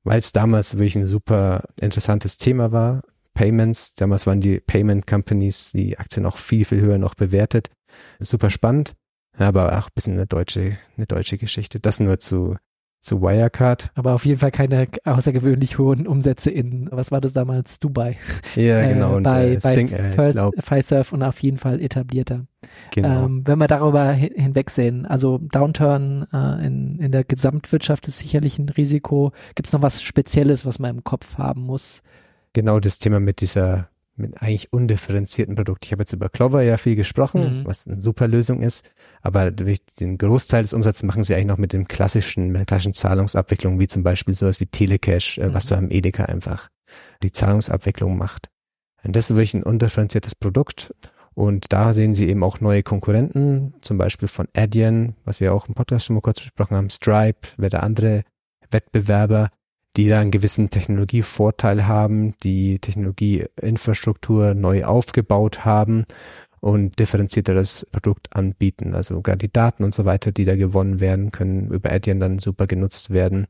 weil 0.03 0.19
es 0.19 0.33
damals 0.33 0.75
wirklich 0.75 0.97
ein 0.97 1.07
super 1.07 1.63
interessantes 1.81 2.39
Thema 2.39 2.73
war. 2.73 3.03
Payments, 3.35 3.95
damals 3.95 4.27
waren 4.27 4.41
die 4.41 4.59
Payment 4.59 5.07
Companies, 5.07 5.71
die 5.71 5.97
Aktien 5.97 6.27
auch 6.27 6.39
viel, 6.39 6.65
viel 6.65 6.81
höher 6.81 6.99
noch 6.99 7.15
bewertet. 7.15 7.71
Super 8.19 8.51
spannend, 8.51 8.95
aber 9.39 9.79
auch 9.79 9.87
ein 9.87 9.95
bisschen 9.95 10.15
eine 10.15 10.27
deutsche, 10.27 10.77
eine 10.97 11.07
deutsche 11.07 11.39
Geschichte. 11.39 11.79
Das 11.79 12.01
nur 12.01 12.19
zu 12.19 12.57
zu 13.03 13.21
Wirecard. 13.21 13.91
Aber 13.95 14.15
auf 14.15 14.25
jeden 14.25 14.39
Fall 14.39 14.53
keine 14.53 14.87
außergewöhnlich 15.05 15.77
hohen 15.79 16.07
Umsätze 16.07 16.51
in, 16.51 16.89
was 16.91 17.11
war 17.11 17.21
das 17.21 17.33
damals, 17.33 17.79
Dubai. 17.79 18.17
Ja, 18.55 18.81
äh, 18.81 18.95
genau. 18.95 19.21
bei 19.21 19.53
äh, 19.53 19.59
bei 19.63 19.71
Sing, 19.71 19.91
äh, 19.91 20.13
First, 20.13 20.39
Fiserv 20.61 21.13
und 21.13 21.23
auf 21.23 21.39
jeden 21.41 21.59
Fall 21.59 21.81
etablierter. 21.81 22.47
Genau. 22.95 23.27
Ähm, 23.27 23.43
wenn 23.47 23.59
wir 23.59 23.67
darüber 23.67 24.13
hinwegsehen, 24.13 25.05
also 25.05 25.39
Downturn 25.39 26.27
äh, 26.33 26.67
in, 26.67 26.99
in 26.99 27.13
der 27.13 27.25
Gesamtwirtschaft 27.25 28.07
ist 28.09 28.19
sicherlich 28.19 28.59
ein 28.59 28.69
Risiko. 28.69 29.33
Gibt 29.55 29.67
es 29.67 29.73
noch 29.73 29.83
was 29.83 30.03
Spezielles, 30.03 30.65
was 30.65 30.79
man 30.79 30.97
im 30.97 31.05
Kopf 31.05 31.39
haben 31.39 31.63
muss? 31.63 32.03
Genau 32.53 32.79
das 32.79 32.99
Thema 32.99 33.19
mit 33.19 33.41
dieser 33.41 33.89
mit 34.23 34.41
eigentlich 34.41 34.73
undifferenzierten 34.73 35.55
Produkt. 35.55 35.85
Ich 35.85 35.93
habe 35.93 36.03
jetzt 36.03 36.13
über 36.13 36.31
Clover 36.31 36.63
ja 36.63 36.79
viel 36.79 36.97
gesprochen, 36.97 37.61
mhm. 37.61 37.67
was 37.67 37.87
eine 37.87 38.01
super 38.01 38.27
Lösung 38.29 38.63
ist, 38.63 38.87
aber 39.21 39.51
den 39.51 40.17
Großteil 40.17 40.63
des 40.63 40.73
Umsatzes 40.73 41.03
machen 41.03 41.25
sie 41.25 41.35
eigentlich 41.35 41.47
noch 41.47 41.59
mit 41.59 41.75
dem 41.75 41.87
klassischen, 41.87 42.49
mit 42.49 42.61
der 42.61 42.67
klassischen 42.67 42.95
Zahlungsabwicklung, 42.95 43.79
wie 43.79 43.89
zum 43.89 44.03
Beispiel 44.03 44.33
sowas 44.33 44.61
wie 44.61 44.67
Telecash, 44.67 45.39
mhm. 45.39 45.53
was 45.53 45.67
so 45.67 45.75
am 45.75 45.91
Edeka 45.91 46.25
einfach 46.25 46.71
die 47.23 47.33
Zahlungsabwicklung 47.33 48.17
macht. 48.17 48.49
Und 49.05 49.17
das 49.17 49.31
ist 49.31 49.37
wirklich 49.37 49.55
ein 49.55 49.65
undifferenziertes 49.65 50.35
Produkt 50.35 50.95
und 51.35 51.73
da 51.73 51.93
sehen 51.93 52.15
sie 52.15 52.29
eben 52.29 52.43
auch 52.45 52.61
neue 52.61 52.83
Konkurrenten, 52.83 53.75
zum 53.81 53.99
Beispiel 53.99 54.29
von 54.29 54.49
Adyen, 54.55 55.17
was 55.25 55.41
wir 55.41 55.55
auch 55.55 55.69
im 55.69 55.75
Podcast 55.75 56.07
schon 56.07 56.15
mal 56.15 56.21
kurz 56.21 56.41
besprochen 56.41 56.77
haben, 56.77 56.91
Stripe, 56.91 57.49
wer 57.57 57.71
der 57.71 57.83
andere 57.83 58.23
Wettbewerber, 58.71 59.51
die 59.97 60.09
da 60.09 60.21
einen 60.21 60.31
gewissen 60.31 60.71
Technologievorteil 60.71 61.87
haben, 61.87 62.35
die 62.43 62.79
Technologieinfrastruktur 62.79 64.55
neu 64.55 64.85
aufgebaut 64.85 65.65
haben 65.65 66.05
und 66.61 66.99
differenzierteres 66.99 67.87
Produkt 67.91 68.35
anbieten. 68.35 68.95
Also 68.95 69.15
sogar 69.15 69.37
die 69.37 69.53
Daten 69.53 69.85
und 69.85 69.93
so 69.93 70.05
weiter, 70.05 70.33
die 70.33 70.45
da 70.45 70.57
gewonnen 70.57 71.01
werden, 71.01 71.33
können 71.33 71.71
über 71.71 71.93
Adyen 71.93 72.21
dann 72.21 72.39
super 72.39 72.67
genutzt 72.67 73.11
werden. 73.11 73.47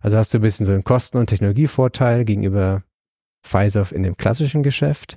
Also 0.00 0.16
hast 0.16 0.32
du 0.34 0.38
ein 0.38 0.42
bisschen 0.42 0.66
so 0.66 0.72
einen 0.72 0.84
Kosten- 0.84 1.18
und 1.18 1.26
Technologievorteil 1.26 2.24
gegenüber 2.24 2.82
Pfizer 3.44 3.86
in 3.92 4.02
dem 4.02 4.16
klassischen 4.16 4.62
Geschäft 4.62 5.16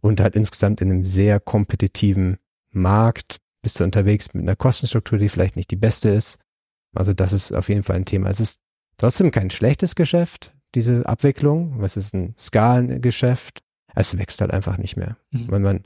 und 0.00 0.20
halt 0.20 0.36
insgesamt 0.36 0.80
in 0.80 0.90
einem 0.90 1.04
sehr 1.04 1.40
kompetitiven 1.40 2.38
Markt 2.72 3.38
bist 3.62 3.80
du 3.80 3.84
unterwegs 3.84 4.32
mit 4.34 4.42
einer 4.42 4.56
Kostenstruktur, 4.56 5.18
die 5.18 5.28
vielleicht 5.28 5.56
nicht 5.56 5.70
die 5.70 5.76
beste 5.76 6.10
ist. 6.10 6.38
Also 6.94 7.12
das 7.12 7.32
ist 7.32 7.52
auf 7.52 7.68
jeden 7.68 7.82
Fall 7.82 7.96
ein 7.96 8.04
Thema. 8.04 8.30
Es 8.30 8.40
ist 8.40 8.58
Trotzdem 9.00 9.30
kein 9.30 9.48
schlechtes 9.48 9.94
Geschäft, 9.94 10.52
diese 10.74 11.06
Abwicklung. 11.06 11.82
Es 11.82 11.96
ist 11.96 12.12
ein 12.12 12.34
Skalengeschäft. 12.38 13.60
Es 13.94 14.18
wächst 14.18 14.42
halt 14.42 14.50
einfach 14.50 14.76
nicht 14.76 14.98
mehr. 14.98 15.16
Mhm. 15.30 15.46
Wenn 15.48 15.62
man 15.62 15.82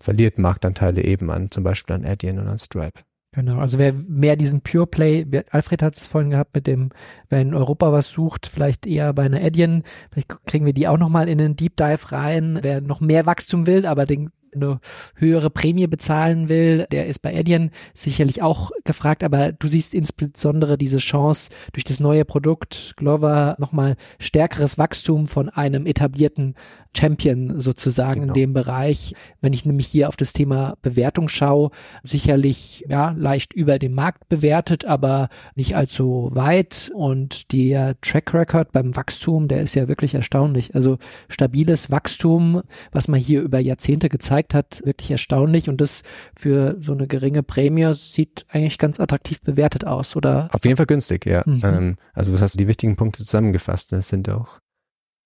verliert 0.00 0.38
Marktanteile 0.38 1.04
eben 1.04 1.30
an, 1.30 1.50
zum 1.50 1.62
Beispiel 1.62 1.96
an 1.96 2.06
Adyen 2.06 2.38
und 2.38 2.48
an 2.48 2.58
Stripe. 2.58 3.02
Genau, 3.32 3.58
also 3.58 3.78
wer 3.78 3.92
mehr 3.92 4.36
diesen 4.36 4.62
Pure 4.62 4.86
Play, 4.86 5.26
Alfred 5.50 5.82
hat 5.82 5.96
es 5.96 6.06
vorhin 6.06 6.30
gehabt 6.30 6.54
mit 6.54 6.66
dem, 6.66 6.88
wer 7.28 7.42
in 7.42 7.52
Europa 7.52 7.92
was 7.92 8.08
sucht, 8.08 8.46
vielleicht 8.46 8.86
eher 8.86 9.12
bei 9.12 9.24
einer 9.24 9.44
Adyen, 9.44 9.82
vielleicht 10.10 10.30
kriegen 10.46 10.64
wir 10.64 10.72
die 10.72 10.88
auch 10.88 10.96
nochmal 10.96 11.28
in 11.28 11.36
den 11.36 11.54
Deep 11.54 11.76
Dive 11.76 12.12
rein, 12.12 12.60
wer 12.62 12.80
noch 12.80 13.02
mehr 13.02 13.26
Wachstum 13.26 13.66
will, 13.66 13.84
aber 13.84 14.06
den 14.06 14.30
eine 14.54 14.80
höhere 15.14 15.50
Prämie 15.50 15.86
bezahlen 15.86 16.48
will, 16.48 16.86
der 16.90 17.06
ist 17.06 17.20
bei 17.20 17.38
Adyen 17.38 17.70
sicherlich 17.94 18.42
auch 18.42 18.70
gefragt, 18.84 19.22
aber 19.24 19.52
du 19.52 19.68
siehst 19.68 19.94
insbesondere 19.94 20.78
diese 20.78 20.98
Chance 20.98 21.50
durch 21.72 21.84
das 21.84 22.00
neue 22.00 22.24
Produkt 22.24 22.94
Glover 22.96 23.56
nochmal 23.58 23.96
stärkeres 24.18 24.78
Wachstum 24.78 25.26
von 25.26 25.48
einem 25.48 25.86
etablierten 25.86 26.54
Champion 26.96 27.60
sozusagen 27.60 28.20
genau. 28.22 28.34
in 28.34 28.40
dem 28.40 28.52
Bereich. 28.52 29.14
Wenn 29.40 29.52
ich 29.52 29.64
nämlich 29.64 29.86
hier 29.86 30.08
auf 30.08 30.16
das 30.16 30.32
Thema 30.32 30.76
Bewertung 30.82 31.28
schaue, 31.28 31.70
sicherlich 32.02 32.84
ja 32.88 33.14
leicht 33.16 33.52
über 33.52 33.78
dem 33.78 33.94
Markt 33.94 34.28
bewertet, 34.28 34.84
aber 34.84 35.28
nicht 35.54 35.76
allzu 35.76 36.30
weit 36.32 36.90
und 36.94 37.52
der 37.52 38.00
Track 38.00 38.34
Record 38.34 38.72
beim 38.72 38.96
Wachstum, 38.96 39.48
der 39.48 39.60
ist 39.60 39.74
ja 39.74 39.88
wirklich 39.88 40.14
erstaunlich. 40.14 40.74
Also 40.74 40.98
stabiles 41.28 41.90
Wachstum, 41.90 42.62
was 42.92 43.08
man 43.08 43.20
hier 43.20 43.42
über 43.42 43.58
Jahrzehnte 43.58 44.08
gezeigt 44.08 44.54
hat, 44.54 44.82
wirklich 44.84 45.10
erstaunlich 45.10 45.68
und 45.68 45.80
das 45.80 46.02
für 46.34 46.76
so 46.80 46.92
eine 46.92 47.06
geringe 47.06 47.42
Prämie 47.42 47.92
sieht 47.94 48.46
eigentlich 48.48 48.78
ganz 48.78 48.98
attraktiv 48.98 49.40
bewertet 49.40 49.86
aus, 49.86 50.16
oder? 50.16 50.48
Auf 50.52 50.64
jeden 50.64 50.76
Fall 50.76 50.86
günstig, 50.86 51.26
ja. 51.26 51.42
Mhm. 51.46 51.60
Ähm, 51.64 51.96
also 52.12 52.32
du 52.32 52.40
hast 52.40 52.58
die 52.58 52.68
wichtigen 52.68 52.96
Punkte 52.96 53.24
zusammengefasst, 53.24 53.92
das 53.92 54.08
sind 54.08 54.28
auch. 54.28 54.58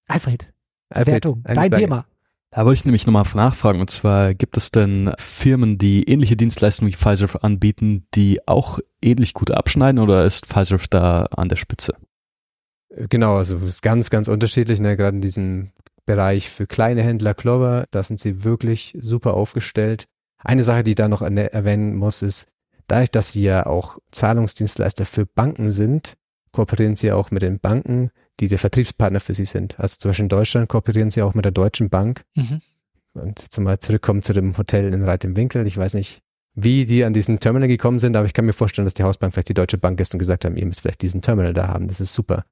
Alfred 0.08 0.51
Wertung, 0.94 1.42
dein 1.44 1.70
Thema. 1.70 2.06
Da 2.50 2.66
wollte 2.66 2.80
ich 2.80 2.84
nämlich 2.84 3.06
nochmal 3.06 3.24
nachfragen, 3.34 3.80
und 3.80 3.88
zwar 3.90 4.34
gibt 4.34 4.58
es 4.58 4.70
denn 4.70 5.12
Firmen, 5.18 5.78
die 5.78 6.06
ähnliche 6.08 6.36
Dienstleistungen 6.36 6.92
wie 6.92 6.96
Pfizer 6.96 7.42
anbieten, 7.42 8.06
die 8.14 8.46
auch 8.46 8.78
ähnlich 9.00 9.32
gut 9.32 9.50
abschneiden 9.50 9.98
oder 9.98 10.26
ist 10.26 10.46
Pfizer 10.46 10.78
da 10.90 11.24
an 11.34 11.48
der 11.48 11.56
Spitze? 11.56 11.94
Genau, 12.94 13.36
also 13.36 13.56
es 13.56 13.62
ist 13.62 13.82
ganz, 13.82 14.10
ganz 14.10 14.28
unterschiedlich, 14.28 14.80
ne? 14.80 14.98
gerade 14.98 15.16
in 15.16 15.22
diesem 15.22 15.72
Bereich 16.04 16.50
für 16.50 16.66
kleine 16.66 17.02
Händler 17.02 17.32
Clover, 17.32 17.86
da 17.90 18.02
sind 18.02 18.20
sie 18.20 18.44
wirklich 18.44 18.98
super 19.00 19.32
aufgestellt. 19.32 20.04
Eine 20.38 20.62
Sache, 20.62 20.82
die 20.82 20.94
da 20.94 21.08
noch 21.08 21.22
erwähnen 21.22 21.96
muss, 21.96 22.20
ist, 22.20 22.48
dadurch, 22.86 23.10
dass 23.10 23.32
sie 23.32 23.44
ja 23.44 23.64
auch 23.64 23.98
Zahlungsdienstleister 24.10 25.06
für 25.06 25.24
Banken 25.24 25.70
sind, 25.70 26.14
kooperieren 26.50 26.96
sie 26.96 27.12
auch 27.12 27.30
mit 27.30 27.40
den 27.40 27.60
Banken, 27.60 28.10
die 28.40 28.48
der 28.48 28.58
Vertriebspartner 28.58 29.20
für 29.20 29.34
sie 29.34 29.44
sind. 29.44 29.78
Also 29.78 29.96
zum 29.98 30.10
Beispiel 30.10 30.24
in 30.24 30.28
Deutschland 30.28 30.68
kooperieren 30.68 31.10
sie 31.10 31.22
auch 31.22 31.34
mit 31.34 31.44
der 31.44 31.52
Deutschen 31.52 31.90
Bank. 31.90 32.22
Mhm. 32.34 32.60
Und 33.14 33.42
jetzt 33.42 33.58
mal 33.60 33.78
zurückkommen 33.78 34.22
zu 34.22 34.32
dem 34.32 34.56
Hotel 34.56 34.92
in 34.92 35.02
Reit 35.02 35.24
im 35.24 35.36
Winkel. 35.36 35.66
Ich 35.66 35.76
weiß 35.76 35.94
nicht, 35.94 36.22
wie 36.54 36.86
die 36.86 37.04
an 37.04 37.12
diesen 37.12 37.38
Terminal 37.38 37.68
gekommen 37.68 37.98
sind, 37.98 38.16
aber 38.16 38.26
ich 38.26 38.32
kann 38.32 38.46
mir 38.46 38.52
vorstellen, 38.52 38.86
dass 38.86 38.94
die 38.94 39.02
Hausbank 39.02 39.32
vielleicht 39.32 39.50
die 39.50 39.54
Deutsche 39.54 39.78
Bank 39.78 40.00
ist 40.00 40.14
und 40.14 40.18
gesagt 40.18 40.44
haben, 40.44 40.56
ihr 40.56 40.66
müsst 40.66 40.80
vielleicht 40.80 41.02
diesen 41.02 41.22
Terminal 41.22 41.54
da 41.54 41.68
haben. 41.68 41.88
Das 41.88 42.00
ist 42.00 42.14
super. 42.14 42.44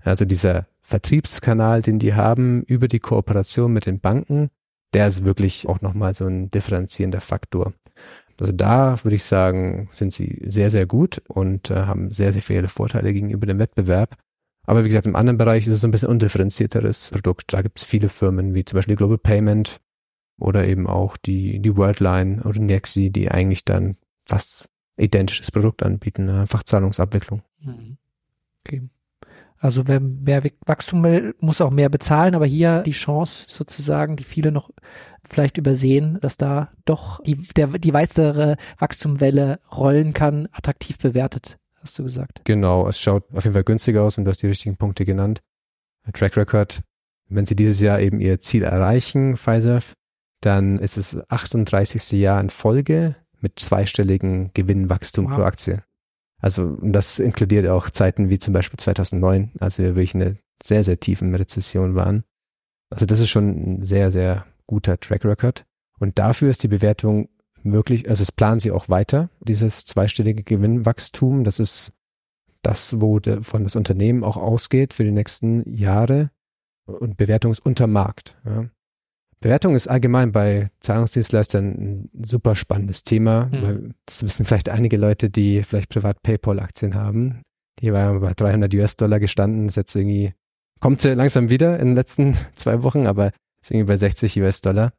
Also 0.00 0.24
dieser 0.24 0.66
Vertriebskanal, 0.80 1.82
den 1.82 1.98
die 1.98 2.14
haben 2.14 2.62
über 2.62 2.88
die 2.88 3.00
Kooperation 3.00 3.72
mit 3.72 3.86
den 3.86 4.00
Banken, 4.00 4.50
der 4.94 5.08
ist 5.08 5.24
wirklich 5.24 5.68
auch 5.68 5.80
nochmal 5.80 6.14
so 6.14 6.26
ein 6.26 6.50
differenzierender 6.50 7.20
Faktor. 7.20 7.74
Also 8.40 8.52
da 8.52 9.02
würde 9.02 9.16
ich 9.16 9.24
sagen, 9.24 9.88
sind 9.90 10.12
sie 10.12 10.40
sehr, 10.44 10.70
sehr 10.70 10.86
gut 10.86 11.20
und 11.28 11.70
äh, 11.70 11.74
haben 11.74 12.10
sehr, 12.10 12.32
sehr 12.32 12.42
viele 12.42 12.68
Vorteile 12.68 13.12
gegenüber 13.12 13.46
dem 13.46 13.58
Wettbewerb. 13.58 14.16
Aber 14.68 14.84
wie 14.84 14.88
gesagt, 14.88 15.06
im 15.06 15.16
anderen 15.16 15.38
Bereich 15.38 15.66
ist 15.66 15.72
es 15.72 15.82
ein 15.82 15.90
bisschen 15.90 16.10
undifferenzierteres 16.10 17.08
Produkt. 17.10 17.54
Da 17.54 17.62
gibt 17.62 17.78
es 17.78 17.84
viele 17.84 18.10
Firmen 18.10 18.54
wie 18.54 18.66
zum 18.66 18.76
Beispiel 18.76 18.96
Global 18.96 19.16
Payment 19.16 19.80
oder 20.38 20.66
eben 20.66 20.86
auch 20.86 21.16
die, 21.16 21.58
die 21.60 21.74
Worldline 21.74 22.42
oder 22.42 22.60
Nexi, 22.60 23.08
die 23.08 23.30
eigentlich 23.30 23.64
dann 23.64 23.96
fast 24.26 24.68
identisches 24.98 25.50
Produkt 25.50 25.82
anbieten, 25.82 26.28
einfach 26.28 26.64
Zahlungsabwicklung. 26.64 27.40
Mhm. 27.62 27.96
Okay. 28.60 28.82
Also 29.56 29.88
wer 29.88 30.00
mehr 30.00 30.42
Wachstum 30.66 31.02
will, 31.02 31.34
muss 31.40 31.62
auch 31.62 31.70
mehr 31.70 31.88
bezahlen, 31.88 32.34
aber 32.34 32.44
hier 32.44 32.82
die 32.82 32.90
Chance 32.90 33.46
sozusagen, 33.48 34.16
die 34.16 34.24
viele 34.24 34.52
noch 34.52 34.68
vielleicht 35.26 35.56
übersehen, 35.56 36.18
dass 36.20 36.36
da 36.36 36.72
doch 36.84 37.22
die, 37.22 37.36
der, 37.56 37.68
die 37.68 37.94
weitere 37.94 38.56
Wachstumwelle 38.78 39.60
rollen 39.74 40.12
kann, 40.12 40.46
attraktiv 40.52 40.98
bewertet, 40.98 41.56
hast 41.80 41.98
du 41.98 42.02
gesagt. 42.02 42.42
Genau, 42.44 42.88
es 42.88 43.00
schaut 43.00 43.24
auf 43.32 43.44
jeden 43.44 43.54
Fall 43.54 43.64
günstiger 43.64 44.02
aus 44.02 44.18
und 44.18 44.24
du 44.24 44.30
hast 44.30 44.42
die 44.42 44.46
richtigen 44.46 44.76
Punkte 44.76 45.04
genannt. 45.04 45.40
Track 46.12 46.36
Record, 46.36 46.82
wenn 47.28 47.46
sie 47.46 47.56
dieses 47.56 47.80
Jahr 47.80 48.00
eben 48.00 48.20
ihr 48.20 48.40
Ziel 48.40 48.62
erreichen, 48.62 49.36
Pfizer, 49.36 49.80
dann 50.40 50.78
ist 50.78 50.96
es 50.96 51.18
38. 51.28 52.12
Jahr 52.12 52.40
in 52.40 52.50
Folge 52.50 53.16
mit 53.40 53.58
zweistelligen 53.58 54.50
Gewinnwachstum 54.54 55.26
wow. 55.26 55.36
pro 55.36 55.42
Aktie. 55.42 55.82
Also 56.40 56.78
das 56.82 57.18
inkludiert 57.18 57.66
auch 57.66 57.90
Zeiten 57.90 58.30
wie 58.30 58.38
zum 58.38 58.54
Beispiel 58.54 58.78
2009, 58.78 59.52
als 59.58 59.78
wir 59.78 59.96
wirklich 59.96 60.14
in 60.14 60.22
einer 60.22 60.36
sehr, 60.62 60.84
sehr 60.84 61.00
tiefen 61.00 61.34
Rezession 61.34 61.94
waren. 61.94 62.24
Also 62.90 63.06
das 63.06 63.18
ist 63.18 63.28
schon 63.28 63.48
ein 63.48 63.82
sehr, 63.82 64.10
sehr 64.10 64.46
guter 64.66 64.98
Track 64.98 65.24
Record. 65.24 65.64
Und 65.98 66.18
dafür 66.18 66.50
ist 66.50 66.62
die 66.62 66.68
Bewertung 66.68 67.28
möglich, 67.70 68.08
also 68.08 68.22
es 68.22 68.32
planen 68.32 68.60
sie 68.60 68.70
auch 68.70 68.88
weiter, 68.88 69.30
dieses 69.40 69.84
zweistellige 69.84 70.42
Gewinnwachstum. 70.42 71.44
Das 71.44 71.60
ist 71.60 71.92
das, 72.62 73.00
wo 73.00 73.18
de, 73.18 73.42
von 73.42 73.64
das 73.64 73.76
Unternehmen 73.76 74.24
auch 74.24 74.36
ausgeht 74.36 74.94
für 74.94 75.04
die 75.04 75.12
nächsten 75.12 75.68
Jahre. 75.72 76.30
Und 76.86 77.16
Bewertung 77.16 77.52
ist 77.52 77.64
unter 77.64 77.86
Markt. 77.86 78.36
Ja. 78.44 78.66
Bewertung 79.40 79.74
ist 79.74 79.86
allgemein 79.86 80.32
bei 80.32 80.70
Zahlungsdienstleistern 80.80 81.64
ein 81.64 82.24
super 82.24 82.56
spannendes 82.56 83.04
Thema. 83.04 83.46
Mhm. 83.46 83.62
Weil 83.62 83.94
das 84.06 84.22
wissen 84.22 84.46
vielleicht 84.46 84.68
einige 84.68 84.96
Leute, 84.96 85.30
die 85.30 85.62
vielleicht 85.62 85.90
privat 85.90 86.22
PayPal-Aktien 86.22 86.94
haben. 86.94 87.42
Die 87.80 87.92
war 87.92 88.18
bei 88.18 88.32
300 88.34 88.74
US-Dollar 88.74 89.20
gestanden, 89.20 89.68
ist 89.68 89.76
jetzt 89.76 89.94
irgendwie, 89.94 90.34
kommt 90.80 91.00
sie 91.00 91.14
langsam 91.14 91.50
wieder 91.50 91.78
in 91.78 91.88
den 91.88 91.96
letzten 91.96 92.36
zwei 92.54 92.82
Wochen, 92.82 93.06
aber 93.06 93.30
ist 93.62 93.70
irgendwie 93.70 93.86
bei 93.92 93.96
60 93.96 94.40
US-Dollar. 94.40 94.92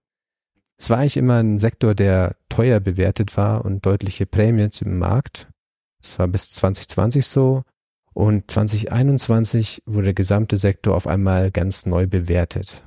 Es 0.80 0.89
war 0.89 0.98
eigentlich 0.98 1.18
immer 1.18 1.38
ein 1.38 1.58
Sektor, 1.58 1.94
der 1.94 2.36
teuer 2.48 2.80
bewertet 2.80 3.36
war 3.36 3.65
und 3.65 3.86
deutliche 3.86 4.26
Prämien 4.26 4.72
im 4.82 4.98
Markt. 4.98 5.50
Das 6.02 6.18
war 6.18 6.28
bis 6.28 6.52
2020 6.52 7.26
so. 7.26 7.63
Und 8.13 8.50
2021 8.50 9.84
wurde 9.86 10.06
der 10.06 10.13
gesamte 10.13 10.58
Sektor 10.58 10.96
auf 10.96 11.06
einmal 11.06 11.52
ganz 11.52 11.86
neu 11.86 12.08
bewertet. 12.08 12.84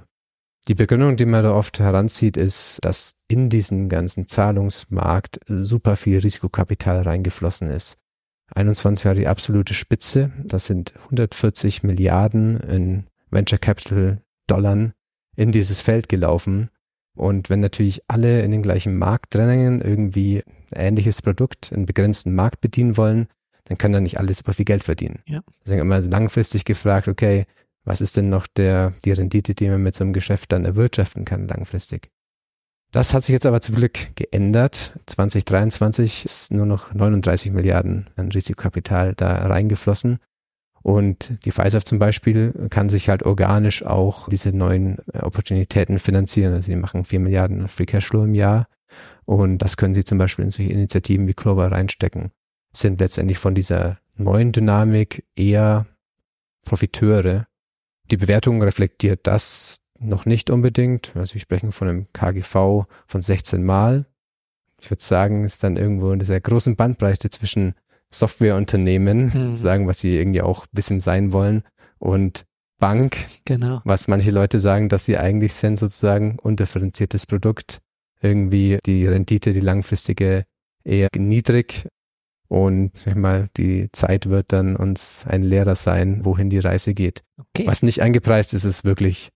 Die 0.69 0.75
Begründung, 0.75 1.17
die 1.17 1.27
man 1.27 1.43
da 1.43 1.53
oft 1.53 1.81
heranzieht, 1.81 2.37
ist, 2.37 2.79
dass 2.83 3.17
in 3.29 3.51
diesen 3.51 3.89
ganzen 3.89 4.27
Zahlungsmarkt 4.27 5.41
super 5.47 5.97
viel 5.97 6.19
Risikokapital 6.19 7.03
reingeflossen 7.03 7.71
ist. 7.71 7.99
21 8.55 9.07
war 9.07 9.15
die 9.15 9.27
absolute 9.27 9.75
Spitze. 9.75 10.31
Das 10.45 10.67
sind 10.67 10.95
140 11.05 11.83
Milliarden 11.83 12.61
in 12.61 13.07
Venture 13.31 13.59
Capital 13.59 14.23
Dollar 14.47 14.93
in 15.37 15.53
dieses 15.53 15.81
Feld 15.81 16.09
gelaufen. 16.09 16.71
Und 17.15 17.51
wenn 17.51 17.61
natürlich 17.61 18.03
alle 18.09 18.43
in 18.43 18.51
den 18.51 18.63
gleichen 18.63 18.97
Markt 18.97 19.35
drängen, 19.35 19.81
irgendwie 19.81 20.43
ein 20.73 20.89
ähnliches 20.89 21.23
Produkt, 21.23 21.73
einen 21.73 21.87
begrenzten 21.87 22.35
Markt 22.35 22.61
bedienen 22.61 22.97
wollen, 22.97 23.29
dann 23.65 23.79
kann 23.79 23.93
dann 23.93 24.03
nicht 24.03 24.19
alle 24.19 24.35
super 24.35 24.55
viel 24.55 24.65
Geld 24.65 24.85
verdienen. 24.85 25.21
Ja. 25.27 25.43
Deswegen 25.65 25.83
immer 25.83 26.01
langfristig 26.01 26.65
gefragt, 26.65 27.09
okay, 27.09 27.47
was 27.85 28.01
ist 28.01 28.17
denn 28.17 28.29
noch 28.29 28.47
der, 28.47 28.93
die 29.05 29.13
Rendite, 29.13 29.55
die 29.55 29.69
man 29.69 29.83
mit 29.83 29.95
so 29.95 30.05
einem 30.05 30.13
Geschäft 30.13 30.53
dann 30.53 30.65
erwirtschaften 30.65 31.25
kann 31.25 31.49
langfristig? 31.49 32.11
Das 32.93 33.15
hat 33.15 33.25
sich 33.25 33.33
jetzt 33.33 33.47
aber 33.47 33.61
zum 33.61 33.75
Glück 33.75 34.15
geändert. 34.17 34.93
2023 35.07 36.25
ist 36.25 36.53
nur 36.53 36.67
noch 36.67 36.93
39 36.93 37.51
Milliarden 37.53 38.11
an 38.17 38.31
Risikokapital 38.31 39.15
da 39.15 39.47
reingeflossen. 39.47 40.19
Und 40.83 41.45
die 41.45 41.53
Pfizer 41.53 41.85
zum 41.85 41.99
Beispiel 41.99 42.53
kann 42.71 42.89
sich 42.89 43.09
halt 43.09 43.23
organisch 43.23 43.85
auch 43.85 44.29
diese 44.29 44.51
neuen 44.57 44.99
Opportunitäten 45.13 45.99
finanzieren. 45.99 46.55
Also 46.55 46.67
sie 46.67 46.77
machen 46.77 47.05
4 47.05 47.21
Milliarden 47.21 47.69
Free 47.69 47.87
Cashflow 47.87 48.25
im 48.25 48.35
Jahr. 48.35 48.67
Und 49.25 49.59
das 49.59 49.77
können 49.77 49.95
sie 49.95 50.05
zum 50.05 50.19
Beispiel 50.19 50.45
in 50.45 50.51
solche 50.51 50.73
Initiativen 50.73 51.27
wie 51.27 51.35
Clover 51.35 51.71
reinstecken. 51.71 52.33
Sind 52.73 53.01
letztendlich 53.01 53.39
von 53.39 53.55
dieser 53.55 53.99
neuen 54.17 54.53
Dynamik 54.53 55.25
eher 55.37 55.87
Profiteure 56.65 57.47
die 58.13 58.19
Bewertung 58.19 58.63
reflektiert 58.63 59.27
das 59.27 59.81
noch 59.99 60.27
nicht 60.27 60.51
unbedingt. 60.51 61.17
Also 61.17 61.35
wir 61.35 61.41
sprechen 61.41 61.73
von 61.73 61.89
einem 61.89 62.13
KGV 62.13 62.85
von 63.07 63.23
16 63.23 63.65
Mal. 63.65 64.07
Ich 64.81 64.91
würde 64.91 65.03
sagen, 65.03 65.45
ist 65.45 65.63
dann 65.63 65.77
irgendwo 65.77 66.13
in 66.13 66.19
dieser 66.19 66.41
großen 66.41 66.77
Bandbreite 66.77 67.31
zwischen 67.31 67.75
Softwareunternehmen, 68.13 69.33
mhm. 69.35 69.57
sagen, 69.57 69.87
was 69.87 70.01
sie 70.01 70.17
irgendwie 70.17 70.43
auch 70.43 70.65
ein 70.65 70.75
bisschen 70.75 71.01
sein 71.01 71.33
wollen, 71.33 71.63
und 71.99 72.45
Bank, 72.79 73.17
genau. 73.45 73.81
was 73.85 74.09
manche 74.09 74.33
Leute 74.33 74.59
sagen, 74.59 74.89
dass 74.89 75.05
sie 75.05 75.17
eigentlich 75.17 75.55
sind, 75.55 75.79
sozusagen 75.79 76.39
undifferenziertes 76.41 77.27
Produkt. 77.27 77.81
Irgendwie 78.21 78.79
die 78.85 79.07
Rendite, 79.07 79.53
die 79.53 79.61
langfristige 79.61 80.45
eher 80.85 81.09
niedrig, 81.17 81.87
und 82.53 82.91
sag 82.99 83.13
ich 83.13 83.19
mal, 83.19 83.49
die 83.57 83.89
Zeit 83.93 84.29
wird 84.29 84.53
dann 84.53 84.77
uns 84.77 85.25
ein 85.27 85.43
Lehrer 85.43 85.75
sein, 85.75 86.27
wohin 86.27 86.51
die 86.51 86.59
Reise 86.59 86.93
geht. 86.93 87.23
Okay. 87.39 87.67
Was 87.67 87.83
nicht 87.83 88.03
eingepreist 88.03 88.53
ist, 88.53 88.65
ist 88.65 88.85
wirklich, 88.85 89.31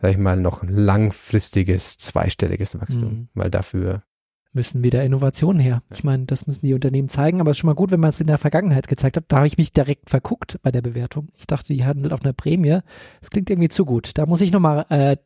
sag 0.00 0.12
ich 0.12 0.16
mal, 0.16 0.40
noch 0.40 0.62
langfristiges, 0.66 1.98
zweistelliges 1.98 2.80
Wachstum, 2.80 3.10
mhm. 3.10 3.28
weil 3.34 3.50
dafür 3.50 4.04
müssen 4.52 4.84
wieder 4.84 5.02
Innovationen 5.02 5.60
her. 5.60 5.82
Ich 5.92 6.04
meine, 6.04 6.26
das 6.26 6.46
müssen 6.46 6.66
die 6.66 6.74
Unternehmen 6.74 7.08
zeigen, 7.08 7.40
aber 7.40 7.50
es 7.50 7.56
ist 7.56 7.60
schon 7.60 7.68
mal 7.68 7.74
gut, 7.74 7.90
wenn 7.90 8.00
man 8.00 8.10
es 8.10 8.20
in 8.20 8.26
der 8.26 8.38
Vergangenheit 8.38 8.88
gezeigt 8.88 9.16
hat. 9.16 9.24
Da 9.28 9.38
habe 9.38 9.46
ich 9.46 9.56
mich 9.56 9.72
direkt 9.72 10.10
verguckt 10.10 10.58
bei 10.62 10.70
der 10.70 10.82
Bewertung. 10.82 11.28
Ich 11.36 11.46
dachte, 11.46 11.72
die 11.72 11.84
handelt 11.84 12.12
auf 12.12 12.22
einer 12.22 12.32
Prämie. 12.32 12.80
Das 13.20 13.30
klingt 13.30 13.48
irgendwie 13.48 13.68
zu 13.68 13.84
gut. 13.84 14.12
Da 14.18 14.26
muss 14.26 14.40
ich 14.40 14.52
nochmal 14.52 14.84
äh, 14.90 15.16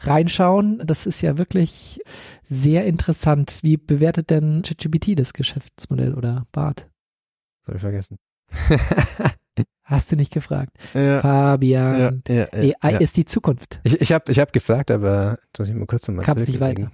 reinschauen. 0.00 0.82
Das 0.84 1.06
ist 1.06 1.20
ja 1.20 1.36
wirklich 1.36 2.00
sehr 2.42 2.84
interessant. 2.86 3.60
Wie 3.62 3.76
bewertet 3.76 4.30
denn 4.30 4.62
ChatGPT 4.62 5.18
das 5.18 5.34
Geschäftsmodell 5.34 6.14
oder 6.14 6.46
Bart? 6.52 6.88
Soll 7.66 7.76
ich 7.76 7.82
vergessen. 7.82 8.16
Hast 9.82 10.12
du 10.12 10.16
nicht 10.16 10.32
gefragt? 10.32 10.76
Ja, 10.94 11.20
Fabian, 11.20 12.22
ja, 12.28 12.46
ja, 12.54 12.74
AI 12.80 12.98
ist 12.98 13.16
die 13.16 13.24
Zukunft. 13.24 13.80
Ich, 13.82 14.00
ich 14.00 14.12
habe 14.12 14.30
ich 14.30 14.38
hab 14.38 14.52
gefragt, 14.52 14.92
aber 14.92 15.38
muss 15.58 15.68
ich 15.68 15.74
mal 15.74 15.86
kurz 15.86 16.06
nochmal 16.06 16.24
Kam 16.24 16.38
es 16.38 16.46
nicht 16.46 16.60
weiter. 16.60 16.92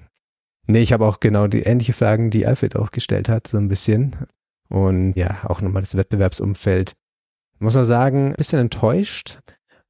Nee, 0.67 0.81
ich 0.81 0.93
habe 0.93 1.07
auch 1.07 1.21
genau 1.21 1.47
die 1.47 1.63
ähnliche 1.63 1.93
Fragen, 1.93 2.31
die 2.31 2.47
Alfred 2.47 2.77
auch 2.77 2.91
gestellt 2.91 3.29
hat, 3.29 3.47
so 3.47 3.59
ein 3.59 3.69
bisschen. 3.69 4.17
Und 4.69 5.15
ja, 5.15 5.39
auch 5.45 5.61
nochmal 5.61 5.83
das 5.83 5.97
Wettbewerbsumfeld. 5.97 6.95
Muss 7.59 7.75
man 7.75 7.85
sagen, 7.85 8.29
ein 8.29 8.37
bisschen 8.37 8.59
enttäuscht, 8.59 9.39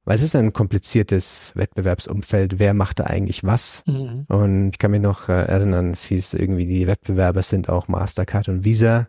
weil 0.05 0.15
es 0.15 0.23
ist 0.23 0.35
ein 0.35 0.53
kompliziertes 0.53 1.51
Wettbewerbsumfeld. 1.55 2.59
Wer 2.59 2.73
macht 2.73 2.99
da 2.99 3.05
eigentlich 3.05 3.43
was? 3.43 3.83
Mhm. 3.87 4.25
Und 4.29 4.69
ich 4.71 4.77
kann 4.79 4.91
mich 4.91 5.01
noch 5.01 5.27
äh, 5.27 5.33
erinnern, 5.33 5.91
es 5.91 6.05
hieß 6.05 6.35
irgendwie, 6.35 6.65
die 6.65 6.87
Wettbewerber 6.87 7.41
sind 7.41 7.69
auch 7.69 7.87
Mastercard 7.87 8.47
und 8.47 8.63
Visa. 8.63 9.07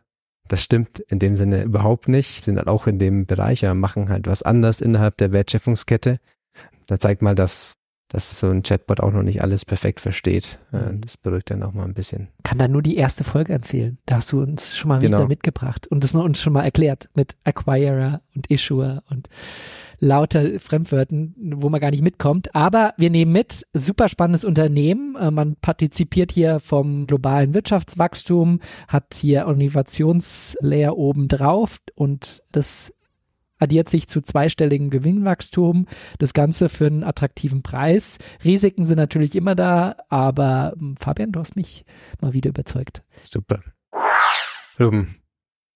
Das 0.49 0.63
stimmt 0.63 0.99
in 1.01 1.19
dem 1.19 1.37
Sinne 1.37 1.63
überhaupt 1.63 2.09
nicht. 2.09 2.43
Sind 2.43 2.57
halt 2.57 2.69
auch 2.69 2.87
in 2.87 2.99
dem 2.99 3.27
Bereich, 3.27 3.65
aber 3.65 3.75
machen 3.75 4.09
halt 4.09 4.27
was 4.27 4.43
anders 4.43 4.81
innerhalb 4.81 5.19
der 5.19 5.31
Wertschöpfungskette. 5.31 6.19
Da 6.87 6.99
zeigt 6.99 7.23
mal, 7.23 7.35
dass, 7.35 7.75
dass 8.09 8.39
so 8.39 8.49
ein 8.49 8.63
Chatbot 8.63 9.01
auch 9.01 9.13
noch 9.13 9.23
nicht 9.23 9.43
alles 9.43 9.65
perfekt 9.65 10.01
versteht. 10.01 10.59
Äh, 10.73 10.93
mhm. 10.93 11.01
Das 11.01 11.17
beruhigt 11.17 11.51
dann 11.51 11.63
auch 11.63 11.73
mal 11.73 11.85
ein 11.85 11.95
bisschen. 11.95 12.29
Kann 12.43 12.59
da 12.59 12.69
nur 12.69 12.83
die 12.83 12.97
erste 12.97 13.25
Folge 13.25 13.55
empfehlen. 13.55 13.99
Da 14.07 14.17
hast 14.17 14.33
du 14.33 14.41
uns 14.41 14.77
schon 14.77 14.89
mal 14.89 14.99
genau. 14.99 15.19
wieder 15.19 15.29
mitgebracht 15.29 15.87
und 15.87 16.05
das 16.05 16.15
uns 16.15 16.41
schon 16.41 16.55
mal 16.55 16.65
erklärt 16.65 17.09
mit 17.15 17.37
Acquirer 17.45 18.23
und 18.35 18.47
Issuer 18.51 19.03
und 19.11 19.29
lauter 20.01 20.61
Fremdwörtern, 20.61 21.35
wo 21.37 21.69
man 21.69 21.81
gar 21.81 21.91
nicht 21.91 22.03
mitkommt. 22.03 22.55
Aber 22.55 22.95
wir 22.97 23.11
nehmen 23.11 23.33
mit, 23.33 23.67
super 23.73 24.09
spannendes 24.09 24.45
Unternehmen. 24.45 25.17
Äh, 25.17 25.31
man 25.31 25.57
partizipiert 25.57 26.33
hier 26.33 26.61
vom 26.61 27.07
globalen 27.07 27.55
Wirtschaftswachstum, 27.55 28.61
hat 28.87 29.15
hier 29.15 29.47
Innovationslayer 29.47 30.97
oben 30.97 31.29
drauf 31.29 31.79
und 31.95 32.43
das 32.53 32.93
addiert 33.59 33.89
sich 33.89 34.09
zu 34.09 34.21
zweistelligem 34.21 34.91
Gewinnwachstum. 34.91 35.87
Das 36.19 36.33
Ganze 36.33 36.69
für 36.69 36.87
einen 36.87 37.05
attraktiven 37.05 37.63
Preis. 37.63 38.19
Risiken 38.45 38.87
sind 38.87 38.97
natürlich 38.97 39.35
immer 39.35 39.55
da, 39.55 39.97
aber 40.09 40.75
hm, 40.79 40.97
Fabian, 40.97 41.33
du 41.33 41.41
hast 41.41 41.57
mich 41.57 41.85
mal 42.21 42.33
wieder 42.33 42.51
überzeugt. 42.51 43.03
Super. 43.25 43.61
Ruben, 44.79 45.17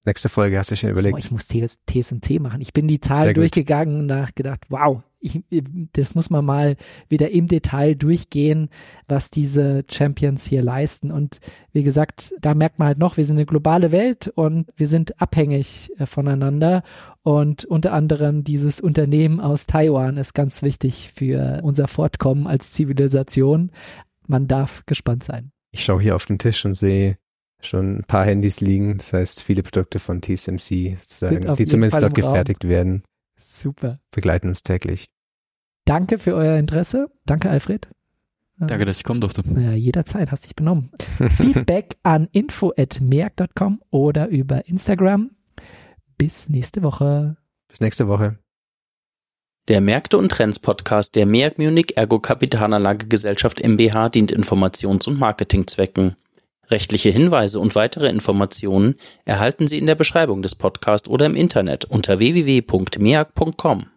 Nächste 0.05 0.29
Folge 0.29 0.59
hast 0.59 0.71
du 0.71 0.77
schon 0.77 0.91
überlegt. 0.91 1.15
Oh, 1.15 1.19
ich 1.19 1.31
muss 1.31 1.47
TSMC 1.47 2.41
machen. 2.41 2.61
Ich 2.61 2.73
bin 2.73 2.89
die 2.89 3.01
Zahlen 3.01 3.35
durchgegangen 3.35 4.01
und 4.01 4.07
nachgedacht, 4.07 4.65
wow, 4.69 5.03
ich, 5.23 5.41
das 5.93 6.15
muss 6.15 6.31
man 6.31 6.45
mal 6.45 6.77
wieder 7.09 7.31
im 7.31 7.47
Detail 7.47 7.95
durchgehen, 7.95 8.69
was 9.09 9.31
diese 9.31 9.85
Champions 9.91 10.45
hier 10.45 10.63
leisten. 10.63 11.11
Und 11.11 11.39
wie 11.73 11.83
gesagt, 11.83 12.35
da 12.41 12.55
merkt 12.55 12.79
man 12.79 12.89
halt 12.89 12.99
noch, 12.99 13.17
wir 13.17 13.25
sind 13.25 13.37
eine 13.37 13.47
globale 13.47 13.93
Welt 13.93 14.29
und 14.35 14.69
wir 14.77 14.87
sind 14.87 15.21
abhängig 15.21 15.91
äh, 15.99 16.07
voneinander. 16.07 16.83
Und 17.23 17.65
unter 17.65 17.93
anderem 17.93 18.43
dieses 18.43 18.81
Unternehmen 18.81 19.41
aus 19.41 19.67
Taiwan 19.67 20.17
ist 20.17 20.35
ganz 20.35 20.63
wichtig 20.63 21.11
für 21.15 21.61
unser 21.63 21.87
Fortkommen 21.87 22.47
als 22.47 22.73
Zivilisation. 22.73 23.71
Man 24.27 24.49
darf 24.49 24.85
gespannt 24.87 25.23
sein. 25.23 25.53
Ich 25.71 25.85
schaue 25.85 26.03
hier 26.03 26.17
auf 26.17 26.27
den 26.27 26.39
Tisch 26.39 26.65
und 26.65 26.75
sehe 26.75 27.17
schon 27.61 27.99
ein 27.99 28.05
paar 28.05 28.25
Handys 28.25 28.61
liegen. 28.61 28.99
Das 28.99 29.13
heißt, 29.13 29.43
viele 29.43 29.63
Produkte 29.63 30.01
von 30.01 30.21
TSMC, 30.21 30.97
sozusagen, 30.97 31.55
die 31.55 31.67
zumindest 31.67 32.03
dort 32.03 32.15
gefertigt 32.15 32.67
werden. 32.67 33.05
Super. 33.39 34.01
Begleiten 34.11 34.49
uns 34.49 34.63
täglich. 34.63 35.07
Danke 35.93 36.19
für 36.19 36.35
euer 36.35 36.57
Interesse. 36.57 37.11
Danke, 37.27 37.51
Alfred. 37.51 37.87
Danke, 38.57 38.87
dass 38.87 38.97
ich 38.97 39.05
kommen 39.05 39.21
durfte. 39.21 39.43
Ja, 39.57 39.73
jederzeit, 39.73 40.31
hast 40.31 40.47
dich 40.47 40.57
benommen. 40.57 40.91
Feedback 41.37 41.99
an 42.03 42.29
info.merk.com 42.33 43.83
oder 43.91 44.29
über 44.29 44.67
Instagram. 44.67 45.33
Bis 46.17 46.49
nächste 46.49 46.83
Woche. 46.83 47.37
Bis 47.69 47.83
nächste 47.83 48.09
Woche. 48.09 48.39
Der 49.69 49.83
Märkte 49.83 50.17
und 50.17 50.31
Trends 50.31 50.59
Podcast 50.59 51.15
der 51.15 51.27
MEAG 51.27 51.59
Munich 51.59 51.99
Ergo 51.99 52.21
Kapitalanlage 52.21 53.07
Gesellschaft 53.07 53.63
MBH 53.63 54.09
dient 54.09 54.33
Informations- 54.33 55.07
und 55.07 55.19
Marketingzwecken. 55.19 56.17
Rechtliche 56.71 57.11
Hinweise 57.11 57.61
und 57.61 57.75
weitere 57.75 58.09
Informationen 58.09 58.95
erhalten 59.27 59.69
Sie 59.69 59.77
in 59.77 59.85
der 59.85 59.95
Beschreibung 59.95 60.41
des 60.41 60.55
Podcasts 60.55 61.07
oder 61.07 61.27
im 61.27 61.35
Internet 61.35 61.85
unter 61.85 62.19
www.meag.com. 62.19 63.92